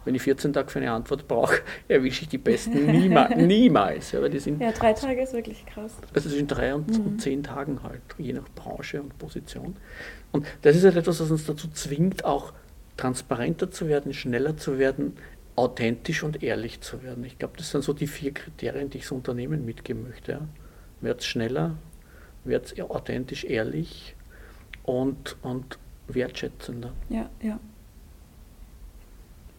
Wenn 0.03 0.13
ich 0.13 0.21
14 0.21 0.53
Tage 0.53 0.69
für 0.69 0.79
eine 0.79 0.91
Antwort 0.91 1.27
brauche, 1.27 1.61
erwische 1.87 2.23
ich 2.23 2.29
die 2.29 2.37
Besten 2.37 2.85
niemals. 2.91 3.35
niemals 3.35 4.11
ja, 4.11 4.27
die 4.27 4.39
sind, 4.39 4.61
ja, 4.61 4.71
drei 4.71 4.93
Tage 4.93 5.21
ist 5.21 5.33
wirklich 5.33 5.65
krass. 5.65 5.93
Also 6.13 6.29
zwischen 6.29 6.47
drei 6.47 6.75
und, 6.75 6.87
mhm. 6.97 7.05
und 7.05 7.21
zehn 7.21 7.41
Tagen 7.41 7.81
halt, 7.81 8.01
je 8.19 8.33
nach 8.33 8.47
Branche 8.53 9.01
und 9.01 9.17
Position. 9.17 9.75
Und 10.31 10.45
das 10.61 10.75
ist 10.75 10.83
halt 10.83 10.95
etwas, 10.95 11.19
was 11.19 11.31
uns 11.31 11.45
dazu 11.45 11.67
zwingt, 11.69 12.23
auch 12.23 12.53
transparenter 12.97 13.71
zu 13.71 13.87
werden, 13.87 14.13
schneller 14.13 14.57
zu 14.57 14.77
werden, 14.77 15.13
authentisch 15.55 16.23
und 16.23 16.43
ehrlich 16.43 16.81
zu 16.81 17.01
werden. 17.03 17.23
Ich 17.23 17.39
glaube, 17.39 17.55
das 17.57 17.71
sind 17.71 17.83
so 17.83 17.93
die 17.93 18.07
vier 18.07 18.33
Kriterien, 18.33 18.89
die 18.89 18.99
ich 18.99 19.07
so 19.07 19.15
Unternehmen 19.15 19.65
mitgeben 19.65 20.03
möchte. 20.07 20.33
Ja. 20.33 20.41
Wird 21.01 21.23
schneller, 21.23 21.75
wird 22.45 22.79
authentisch 22.81 23.43
ehrlich 23.43 24.15
und, 24.83 25.37
und 25.41 25.79
wertschätzender. 26.07 26.91
Ja, 27.09 27.29
ja. 27.41 27.59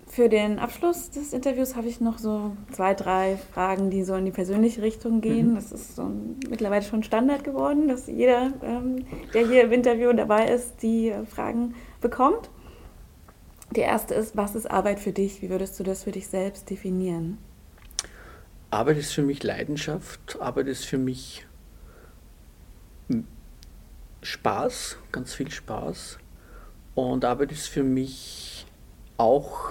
Für 0.09 0.29
den 0.29 0.59
Abschluss 0.59 1.11
des 1.11 1.33
Interviews 1.33 1.75
habe 1.75 1.89
ich 1.89 2.01
noch 2.01 2.19
so 2.19 2.57
zwei, 2.71 2.95
drei 2.95 3.37
Fragen, 3.53 3.91
die 3.91 4.05
so 4.05 4.15
in 4.15 4.25
die 4.25 4.31
persönliche 4.31 4.81
Richtung 4.81 5.21
gehen. 5.21 5.51
Mhm. 5.51 5.55
Das 5.57 5.73
ist 5.73 5.97
so 5.97 6.11
mittlerweile 6.49 6.85
schon 6.85 7.03
Standard 7.03 7.43
geworden, 7.43 7.89
dass 7.89 8.07
jeder, 8.07 8.53
ähm, 8.63 9.05
der 9.35 9.47
hier 9.47 9.65
im 9.65 9.73
Interview 9.73 10.13
dabei 10.13 10.47
ist, 10.47 10.83
die 10.83 11.13
Fragen 11.29 11.75
bekommt. 12.01 12.51
Die 13.75 13.81
erste 13.81 14.15
ist, 14.15 14.37
was 14.37 14.55
ist 14.55 14.71
Arbeit 14.71 15.01
für 15.01 15.13
dich? 15.13 15.43
Wie 15.43 15.51
würdest 15.51 15.79
du 15.79 15.83
das 15.83 16.05
für 16.05 16.13
dich 16.13 16.29
selbst 16.29 16.71
definieren? 16.71 17.39
Arbeit 18.71 18.99
ist 18.99 19.13
für 19.13 19.23
mich 19.23 19.43
Leidenschaft, 19.43 20.39
Arbeit 20.41 20.69
ist 20.69 20.85
für 20.85 20.99
mich 20.99 21.46
Spaß, 24.27 24.99
ganz 25.13 25.35
viel 25.35 25.51
Spaß. 25.51 26.19
Und 26.95 27.25
Arbeit 27.25 27.53
ist 27.53 27.69
für 27.69 27.85
mich 27.85 28.67
auch 29.17 29.71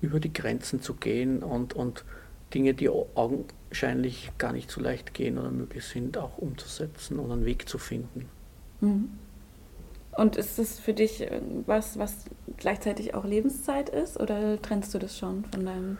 über 0.00 0.18
die 0.18 0.32
Grenzen 0.32 0.82
zu 0.82 0.94
gehen 0.94 1.42
und, 1.42 1.74
und 1.74 2.04
Dinge, 2.52 2.74
die 2.74 2.88
augenscheinlich 2.88 4.32
gar 4.36 4.52
nicht 4.52 4.70
so 4.70 4.80
leicht 4.80 5.14
gehen 5.14 5.38
oder 5.38 5.50
möglich 5.50 5.84
sind, 5.84 6.18
auch 6.18 6.38
umzusetzen 6.38 7.18
und 7.18 7.30
einen 7.30 7.44
Weg 7.44 7.68
zu 7.68 7.78
finden. 7.78 8.28
Mhm. 8.80 9.10
Und 10.16 10.36
ist 10.36 10.58
das 10.58 10.78
für 10.78 10.92
dich 10.92 11.26
was, 11.64 11.98
was 11.98 12.24
gleichzeitig 12.58 13.14
auch 13.14 13.24
Lebenszeit 13.24 13.88
ist 13.88 14.20
oder 14.20 14.60
trennst 14.60 14.92
du 14.92 14.98
das 14.98 15.16
schon 15.16 15.44
von 15.46 15.64
deinem? 15.64 15.98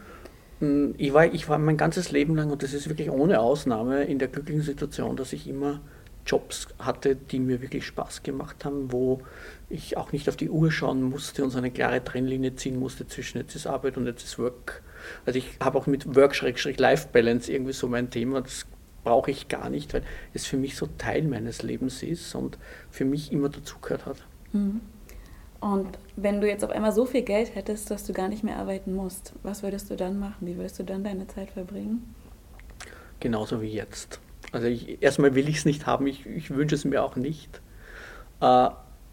Hm, 0.58 0.94
ich 0.98 1.14
war, 1.14 1.32
ich 1.32 1.48
war 1.48 1.58
mein 1.58 1.76
ganzes 1.76 2.10
Leben 2.10 2.34
lang, 2.34 2.50
und 2.50 2.62
das 2.62 2.74
ist 2.74 2.88
wirklich 2.88 3.10
ohne 3.10 3.40
Ausnahme, 3.40 4.04
in 4.04 4.18
der 4.18 4.28
glücklichen 4.28 4.62
Situation, 4.62 5.16
dass 5.16 5.32
ich 5.32 5.48
immer 5.48 5.80
Jobs 6.26 6.68
hatte, 6.78 7.16
die 7.16 7.40
mir 7.40 7.60
wirklich 7.62 7.86
Spaß 7.86 8.22
gemacht 8.22 8.64
haben, 8.64 8.92
wo 8.92 9.22
ich 9.68 9.96
auch 9.96 10.12
nicht 10.12 10.28
auf 10.28 10.36
die 10.36 10.50
Uhr 10.50 10.70
schauen 10.70 11.02
musste 11.02 11.42
und 11.44 11.50
so 11.50 11.58
eine 11.58 11.70
klare 11.70 12.02
Trennlinie 12.02 12.54
ziehen 12.54 12.78
musste 12.78 13.06
zwischen 13.06 13.38
jetzt 13.38 13.56
ist 13.56 13.66
Arbeit 13.66 13.96
und 13.96 14.06
jetzt 14.06 14.22
ist 14.22 14.38
Work. 14.38 14.82
Also 15.26 15.38
ich 15.38 15.58
habe 15.60 15.78
auch 15.78 15.86
mit 15.86 16.14
Work-Life-Balance 16.14 17.52
irgendwie 17.52 17.72
so 17.72 17.88
mein 17.88 18.10
Thema, 18.10 18.42
das 18.42 18.66
brauche 19.04 19.30
ich 19.30 19.48
gar 19.48 19.68
nicht, 19.68 19.94
weil 19.94 20.02
es 20.32 20.46
für 20.46 20.56
mich 20.56 20.76
so 20.76 20.86
Teil 20.98 21.22
meines 21.24 21.62
Lebens 21.62 22.02
ist 22.02 22.34
und 22.34 22.58
für 22.90 23.04
mich 23.04 23.32
immer 23.32 23.48
dazugehört 23.48 24.06
hat. 24.06 24.18
Mhm. 24.52 24.80
Und 25.60 25.98
wenn 26.16 26.40
du 26.40 26.48
jetzt 26.48 26.64
auf 26.64 26.70
einmal 26.70 26.92
so 26.92 27.06
viel 27.06 27.22
Geld 27.22 27.54
hättest, 27.54 27.90
dass 27.90 28.04
du 28.04 28.12
gar 28.12 28.28
nicht 28.28 28.42
mehr 28.42 28.56
arbeiten 28.56 28.94
musst, 28.94 29.32
was 29.44 29.62
würdest 29.62 29.90
du 29.90 29.96
dann 29.96 30.18
machen? 30.18 30.46
Wie 30.46 30.56
würdest 30.56 30.78
du 30.80 30.82
dann 30.82 31.04
deine 31.04 31.28
Zeit 31.28 31.52
verbringen? 31.52 32.14
Genauso 33.20 33.62
wie 33.62 33.68
jetzt. 33.68 34.20
Also 34.52 34.66
ich, 34.66 35.02
erstmal 35.02 35.34
will 35.34 35.48
ich 35.48 35.56
es 35.56 35.64
nicht 35.64 35.86
haben, 35.86 36.06
ich, 36.06 36.26
ich 36.26 36.50
wünsche 36.50 36.74
es 36.74 36.84
mir 36.84 37.02
auch 37.02 37.16
nicht. 37.16 37.60
Äh, 38.40 38.68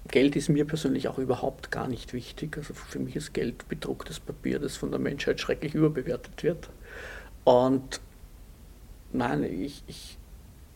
Geld 0.07 0.35
ist 0.35 0.49
mir 0.49 0.65
persönlich 0.65 1.07
auch 1.07 1.17
überhaupt 1.17 1.71
gar 1.71 1.87
nicht 1.87 2.13
wichtig. 2.13 2.57
Also 2.57 2.73
für 2.73 2.99
mich 2.99 3.15
ist 3.15 3.33
Geld 3.33 3.67
bedrucktes 3.69 4.19
Papier, 4.19 4.59
das 4.59 4.75
von 4.75 4.91
der 4.91 4.99
Menschheit 4.99 5.39
schrecklich 5.39 5.75
überbewertet 5.75 6.43
wird. 6.43 6.69
Und 7.43 8.01
nein, 9.13 9.43
ich, 9.43 9.83
ich, 9.87 10.17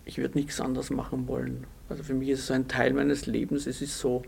ich 0.06 0.18
würde 0.18 0.38
nichts 0.38 0.62
anderes 0.62 0.90
machen 0.90 1.28
wollen. 1.28 1.66
Also 1.90 2.04
für 2.04 2.14
mich 2.14 2.30
ist 2.30 2.40
es 2.40 2.48
so 2.48 2.54
ein 2.54 2.68
Teil 2.68 2.94
meines 2.94 3.26
Lebens. 3.26 3.68
Es 3.68 3.82
ist 3.82 4.00
so 4.00 4.24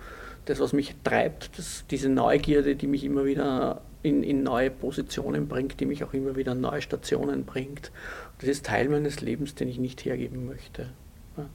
das, 0.45 0.59
was 0.59 0.73
mich 0.73 0.95
treibt, 1.03 1.57
das, 1.57 1.85
diese 1.89 2.09
Neugierde, 2.09 2.75
die 2.75 2.87
mich 2.87 3.03
immer 3.03 3.25
wieder 3.25 3.81
in, 4.05 4.21
in 4.23 4.43
neue 4.43 4.69
Positionen 4.69 5.47
bringt, 5.47 5.79
die 5.79 5.85
mich 5.85 6.03
auch 6.03 6.13
immer 6.13 6.35
wieder 6.35 6.51
an 6.51 6.61
neue 6.61 6.81
Stationen 6.81 7.43
bringt. 7.43 7.91
Das 8.39 8.47
ist 8.47 8.65
Teil 8.65 8.87
meines 8.87 9.21
Lebens, 9.21 9.55
den 9.55 9.67
ich 9.67 9.79
nicht 9.79 10.05
hergeben 10.05 10.45
möchte. 10.45 10.89
Ja. 11.35 11.45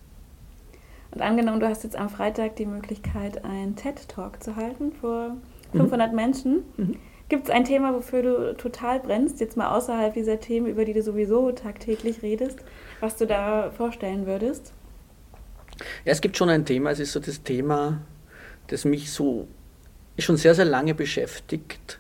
Und 1.13 1.23
angenommen, 1.23 1.61
du 1.61 1.69
hast 1.69 1.85
jetzt 1.85 1.97
am 1.97 2.09
Freitag 2.09 2.57
die 2.57 2.67
Möglichkeit, 2.67 3.45
einen 3.45 3.77
TED-Talk 3.77 4.43
zu 4.43 4.57
halten 4.57 4.93
vor 4.93 5.37
500 5.73 6.11
mhm. 6.11 6.17
Menschen. 6.17 6.63
Mhm. 6.77 6.97
Gibt 7.29 7.45
es 7.45 7.51
ein 7.51 7.65
Thema, 7.65 7.95
wofür 7.95 8.23
du 8.23 8.57
total 8.57 8.99
brennst, 8.99 9.39
jetzt 9.39 9.57
mal 9.57 9.77
außerhalb 9.77 10.13
dieser 10.13 10.41
Themen, 10.41 10.67
über 10.67 10.85
die 10.85 10.93
du 10.93 11.03
sowieso 11.03 11.53
tagtäglich 11.53 12.23
redest, 12.23 12.59
was 12.99 13.17
du 13.17 13.27
da 13.27 13.71
vorstellen 13.71 14.27
würdest? 14.27 14.73
Ja, 16.05 16.11
es 16.13 16.21
gibt 16.21 16.37
schon 16.37 16.49
ein 16.49 16.65
Thema, 16.65 16.91
es 16.91 16.99
ist 16.99 17.13
so 17.13 17.21
das 17.21 17.45
Thema, 17.45 18.01
das 18.67 18.85
mich 18.85 19.13
so 19.13 19.47
schon 20.19 20.37
sehr, 20.37 20.57
sehr 20.57 20.65
lange 20.65 20.95
beschäftigt. 20.95 22.00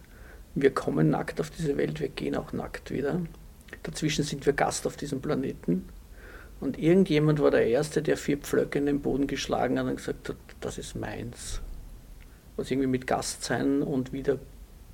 Wir 0.54 0.72
kommen 0.72 1.10
nackt 1.10 1.40
auf 1.40 1.50
diese 1.50 1.76
Welt, 1.76 2.00
wir 2.00 2.08
gehen 2.08 2.34
auch 2.36 2.52
nackt 2.52 2.90
wieder. 2.90 3.20
Dazwischen 3.82 4.24
sind 4.24 4.44
wir 4.46 4.52
Gast 4.52 4.86
auf 4.86 4.96
diesem 4.96 5.20
Planeten. 5.20 5.88
Und 6.60 6.78
irgendjemand 6.78 7.40
war 7.40 7.50
der 7.50 7.66
Erste, 7.66 8.02
der 8.02 8.16
vier 8.16 8.36
Pflöcke 8.36 8.78
in 8.78 8.86
den 8.86 9.00
Boden 9.00 9.26
geschlagen 9.26 9.78
hat 9.78 9.86
und 9.86 9.96
gesagt 9.96 10.28
hat, 10.28 10.36
das 10.60 10.76
ist 10.76 10.94
meins. 10.94 11.60
Was 12.56 12.70
irgendwie 12.70 12.88
mit 12.88 13.06
Gast 13.06 13.44
sein 13.44 13.82
und 13.82 14.12
wieder, 14.12 14.38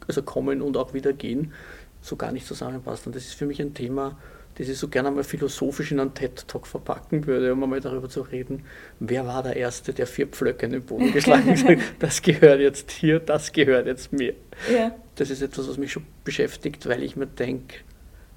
also 0.06 0.22
kommen 0.22 0.62
und 0.62 0.76
auch 0.76 0.94
wieder 0.94 1.12
gehen, 1.12 1.52
so 2.00 2.14
gar 2.14 2.30
nicht 2.30 2.46
zusammenpasst. 2.46 3.06
Und 3.06 3.16
das 3.16 3.24
ist 3.24 3.34
für 3.34 3.46
mich 3.46 3.60
ein 3.60 3.74
Thema, 3.74 4.16
das 4.54 4.68
ich 4.68 4.78
so 4.78 4.88
gerne 4.88 5.10
mal 5.10 5.24
philosophisch 5.24 5.90
in 5.90 5.98
einen 5.98 6.14
TED-Talk 6.14 6.66
verpacken 6.66 7.26
würde, 7.26 7.52
um 7.52 7.68
mal 7.68 7.80
darüber 7.80 8.08
zu 8.08 8.22
reden, 8.22 8.64
wer 9.00 9.26
war 9.26 9.42
der 9.42 9.56
Erste, 9.56 9.92
der 9.92 10.06
vier 10.06 10.28
Pflöcke 10.28 10.66
in 10.66 10.72
den 10.72 10.82
Boden 10.82 11.12
geschlagen 11.12 11.56
hat, 11.56 11.78
das 11.98 12.22
gehört 12.22 12.60
jetzt 12.60 12.90
hier, 12.92 13.18
das 13.18 13.52
gehört 13.52 13.86
jetzt 13.86 14.12
mir. 14.12 14.34
Ja. 14.72 14.94
Das 15.16 15.30
ist 15.30 15.42
etwas, 15.42 15.68
was 15.68 15.78
mich 15.78 15.92
schon 15.92 16.04
beschäftigt, 16.24 16.86
weil 16.86 17.02
ich 17.02 17.16
mir 17.16 17.26
denke, 17.26 17.78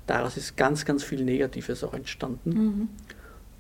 daraus 0.07 0.37
ist 0.37 0.57
ganz, 0.57 0.85
ganz 0.85 1.03
viel 1.03 1.23
Negatives 1.23 1.83
auch 1.83 1.93
entstanden. 1.93 2.49
Mhm. 2.49 2.89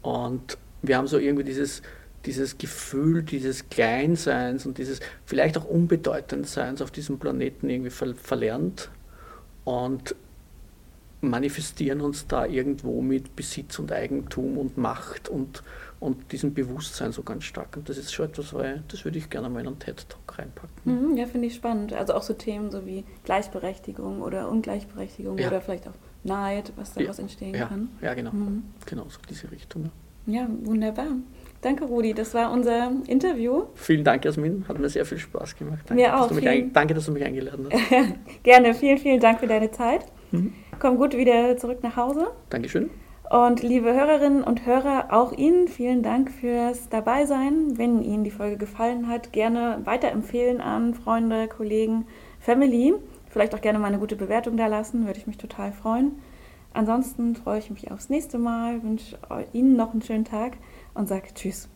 Und 0.01 0.57
wir 0.81 0.97
haben 0.97 1.07
so 1.07 1.17
irgendwie 1.17 1.43
dieses, 1.43 1.81
dieses 2.25 2.57
Gefühl 2.57 3.23
dieses 3.23 3.69
Kleinseins 3.69 4.65
und 4.65 4.77
dieses 4.77 4.99
vielleicht 5.25 5.57
auch 5.57 5.65
Unbedeutendseins 5.65 6.81
auf 6.81 6.91
diesem 6.91 7.19
Planeten 7.19 7.69
irgendwie 7.69 7.91
ver 7.91 8.15
verlernt. 8.15 8.89
Und 9.63 10.15
manifestieren 11.21 12.01
uns 12.01 12.27
da 12.27 12.45
irgendwo 12.45 13.01
mit 13.01 13.35
Besitz 13.35 13.77
und 13.79 13.91
Eigentum 13.91 14.57
und 14.57 14.77
Macht 14.77 15.29
und, 15.29 15.63
und 15.99 16.31
diesem 16.31 16.53
Bewusstsein 16.53 17.11
so 17.11 17.23
ganz 17.23 17.43
stark. 17.43 17.75
Und 17.75 17.89
das 17.89 17.97
ist 17.97 18.13
schon 18.13 18.27
etwas, 18.27 18.53
weil 18.53 18.83
das 18.87 19.03
würde 19.03 19.17
ich 19.17 19.29
gerne 19.29 19.49
mal 19.49 19.59
in 19.59 19.67
einen 19.67 19.79
TED-Talk 19.79 20.39
reinpacken. 20.39 21.11
Mhm, 21.11 21.17
ja, 21.17 21.25
finde 21.25 21.47
ich 21.47 21.55
spannend. 21.55 21.93
Also 21.93 22.13
auch 22.13 22.23
so 22.23 22.33
Themen 22.33 22.71
so 22.71 22.85
wie 22.85 23.03
Gleichberechtigung 23.25 24.21
oder 24.21 24.49
Ungleichberechtigung 24.49 25.37
ja. 25.37 25.47
oder 25.47 25.61
vielleicht 25.61 25.87
auch 25.87 25.93
Neid, 26.23 26.71
was 26.75 26.93
daraus 26.93 27.17
ja, 27.17 27.23
entstehen 27.23 27.55
ja, 27.55 27.65
kann. 27.65 27.89
Ja, 28.01 28.13
genau. 28.13 28.31
Mhm. 28.31 28.63
Genau, 28.85 29.05
so 29.09 29.19
diese 29.29 29.51
Richtung. 29.51 29.89
Ja, 30.25 30.47
wunderbar. 30.63 31.07
Danke, 31.61 31.85
Rudi. 31.85 32.13
Das 32.13 32.33
war 32.33 32.51
unser 32.51 32.91
Interview. 33.07 33.63
Vielen 33.75 34.03
Dank, 34.03 34.23
Jasmin. 34.23 34.63
Hat 34.67 34.79
mir 34.79 34.87
sehr 34.89 35.05
viel 35.05 35.17
Spaß 35.17 35.57
gemacht. 35.57 35.79
Danke, 35.85 36.03
mir 36.03 36.17
auch. 36.17 36.29
Dass 36.29 36.37
ein, 36.45 36.71
danke, 36.71 36.93
dass 36.93 37.05
du 37.05 37.11
mich 37.11 37.23
eingeladen 37.23 37.67
hast. 37.69 38.13
Gerne. 38.43 38.73
Vielen, 38.73 38.97
vielen 38.97 39.19
Dank 39.19 39.39
für 39.39 39.47
deine 39.47 39.69
Zeit. 39.71 40.05
Mhm. 40.31 40.53
Komm 40.79 40.97
gut 40.97 41.17
wieder 41.17 41.57
zurück 41.57 41.79
nach 41.83 41.97
Hause. 41.97 42.27
Dankeschön. 42.49 42.89
Und 43.29 43.61
liebe 43.61 43.93
Hörerinnen 43.93 44.43
und 44.43 44.65
Hörer, 44.65 45.09
auch 45.11 45.31
Ihnen 45.33 45.67
vielen 45.67 46.01
Dank 46.01 46.31
fürs 46.31 46.89
Dabeisein. 46.89 47.77
Wenn 47.77 48.01
Ihnen 48.01 48.23
die 48.23 48.31
Folge 48.31 48.57
gefallen 48.57 49.07
hat, 49.07 49.31
gerne 49.31 49.81
weiterempfehlen 49.83 50.61
an 50.61 50.95
Freunde, 50.95 51.47
Kollegen, 51.47 52.07
Family. 52.39 52.95
Vielleicht 53.29 53.53
auch 53.53 53.61
gerne 53.61 53.77
mal 53.77 53.89
eine 53.89 53.99
gute 53.99 54.15
Bewertung 54.15 54.57
da 54.57 54.65
lassen, 54.65 55.05
würde 55.05 55.19
ich 55.19 55.27
mich 55.27 55.37
total 55.37 55.71
freuen. 55.71 56.19
Ansonsten 56.73 57.35
freue 57.35 57.59
ich 57.59 57.69
mich 57.69 57.91
aufs 57.91 58.09
nächste 58.09 58.39
Mal, 58.39 58.81
wünsche 58.81 59.19
Ihnen 59.53 59.75
noch 59.75 59.91
einen 59.91 60.01
schönen 60.01 60.25
Tag 60.25 60.57
und 60.95 61.07
sage 61.07 61.27
Tschüss. 61.35 61.69